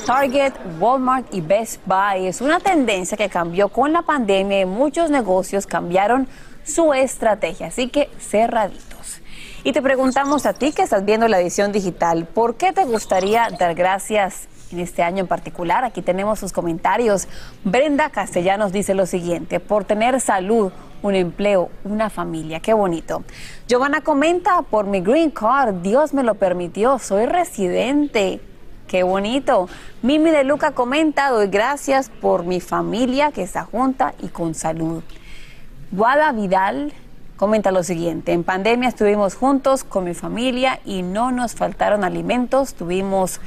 Target, 0.05 0.53
Walmart 0.79 1.33
y 1.33 1.41
Best 1.41 1.81
Buy 1.85 2.27
es 2.27 2.39
una 2.39 2.61
tendencia 2.61 3.17
que 3.17 3.27
cambió 3.27 3.67
con 3.67 3.91
la 3.91 4.03
pandemia 4.03 4.61
y 4.61 4.65
muchos 4.65 5.09
negocios 5.09 5.67
cambiaron 5.67 6.29
su 6.63 6.93
estrategia. 6.93 7.67
Así 7.67 7.89
que 7.89 8.09
cerraditos. 8.21 9.19
Y 9.65 9.73
te 9.73 9.81
preguntamos 9.81 10.45
a 10.45 10.53
ti 10.53 10.71
que 10.71 10.83
estás 10.83 11.03
viendo 11.03 11.27
la 11.27 11.41
edición 11.41 11.73
digital, 11.73 12.25
¿por 12.25 12.55
qué 12.55 12.71
te 12.71 12.85
gustaría 12.85 13.49
dar 13.59 13.75
gracias 13.75 14.47
en 14.71 14.79
este 14.79 15.03
año 15.03 15.21
en 15.21 15.27
particular? 15.27 15.83
Aquí 15.83 16.01
tenemos 16.01 16.39
sus 16.39 16.51
comentarios. 16.51 17.27
Brenda 17.63 18.09
Castellanos 18.09 18.71
dice 18.71 18.93
lo 18.93 19.05
siguiente, 19.05 19.59
por 19.59 19.85
tener 19.85 20.19
salud 20.21 20.71
un 21.01 21.15
empleo, 21.15 21.69
una 21.83 22.09
familia. 22.09 22.59
Qué 22.59 22.73
bonito. 22.73 23.23
Giovanna 23.67 24.01
comenta, 24.01 24.61
por 24.63 24.85
mi 24.85 25.01
green 25.01 25.31
card, 25.31 25.75
Dios 25.75 26.13
me 26.13 26.23
lo 26.23 26.35
permitió, 26.35 26.99
soy 26.99 27.25
residente. 27.25 28.41
Qué 28.87 29.03
bonito. 29.03 29.69
Mimi 30.01 30.31
de 30.31 30.43
Luca 30.43 30.71
comenta, 30.71 31.29
doy 31.29 31.47
gracias 31.47 32.09
por 32.09 32.43
mi 32.43 32.59
familia 32.59 33.31
que 33.31 33.43
está 33.43 33.63
junta 33.63 34.13
y 34.19 34.29
con 34.29 34.55
salud. 34.55 35.03
Guada 35.91 36.31
Vidal 36.31 36.93
comenta 37.37 37.71
lo 37.71 37.83
siguiente, 37.83 38.33
en 38.33 38.43
pandemia 38.43 38.89
estuvimos 38.89 39.35
juntos 39.35 39.83
con 39.83 40.03
mi 40.03 40.13
familia 40.13 40.79
y 40.85 41.03
no 41.03 41.31
nos 41.31 41.53
faltaron 41.55 42.03
alimentos, 42.03 42.73
tuvimos, 42.73 43.39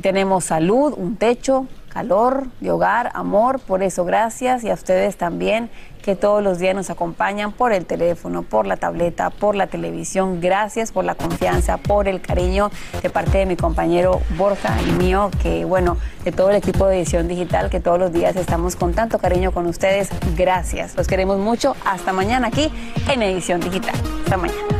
tenemos 0.00 0.44
salud, 0.44 0.94
un 0.96 1.16
techo, 1.16 1.66
calor 1.90 2.46
de 2.60 2.70
hogar, 2.70 3.10
amor, 3.14 3.58
por 3.58 3.82
eso 3.82 4.04
gracias 4.04 4.64
y 4.64 4.70
a 4.70 4.74
ustedes 4.74 5.16
también 5.16 5.70
que 6.00 6.16
todos 6.16 6.42
los 6.42 6.58
días 6.58 6.74
nos 6.74 6.88
acompañan 6.88 7.52
por 7.52 7.72
el 7.72 7.84
teléfono, 7.84 8.42
por 8.42 8.66
la 8.66 8.78
tableta, 8.78 9.28
por 9.28 9.54
la 9.54 9.66
televisión. 9.66 10.40
Gracias 10.40 10.92
por 10.92 11.04
la 11.04 11.14
confianza, 11.14 11.76
por 11.76 12.08
el 12.08 12.22
cariño 12.22 12.70
de 13.02 13.10
parte 13.10 13.38
de 13.38 13.46
mi 13.46 13.56
compañero 13.56 14.22
Borja 14.38 14.74
y 14.88 14.92
mío, 14.92 15.30
que 15.42 15.66
bueno, 15.66 15.98
de 16.24 16.32
todo 16.32 16.50
el 16.50 16.56
equipo 16.56 16.86
de 16.86 16.98
edición 16.98 17.28
digital, 17.28 17.68
que 17.68 17.80
todos 17.80 17.98
los 17.98 18.12
días 18.12 18.34
estamos 18.36 18.76
con 18.76 18.94
tanto 18.94 19.18
cariño 19.18 19.52
con 19.52 19.66
ustedes. 19.66 20.08
Gracias, 20.36 20.96
los 20.96 21.06
queremos 21.06 21.38
mucho. 21.38 21.76
Hasta 21.84 22.12
mañana 22.14 22.48
aquí 22.48 22.72
en 23.12 23.22
Edición 23.22 23.60
Digital. 23.60 23.94
Hasta 24.24 24.36
mañana. 24.38 24.79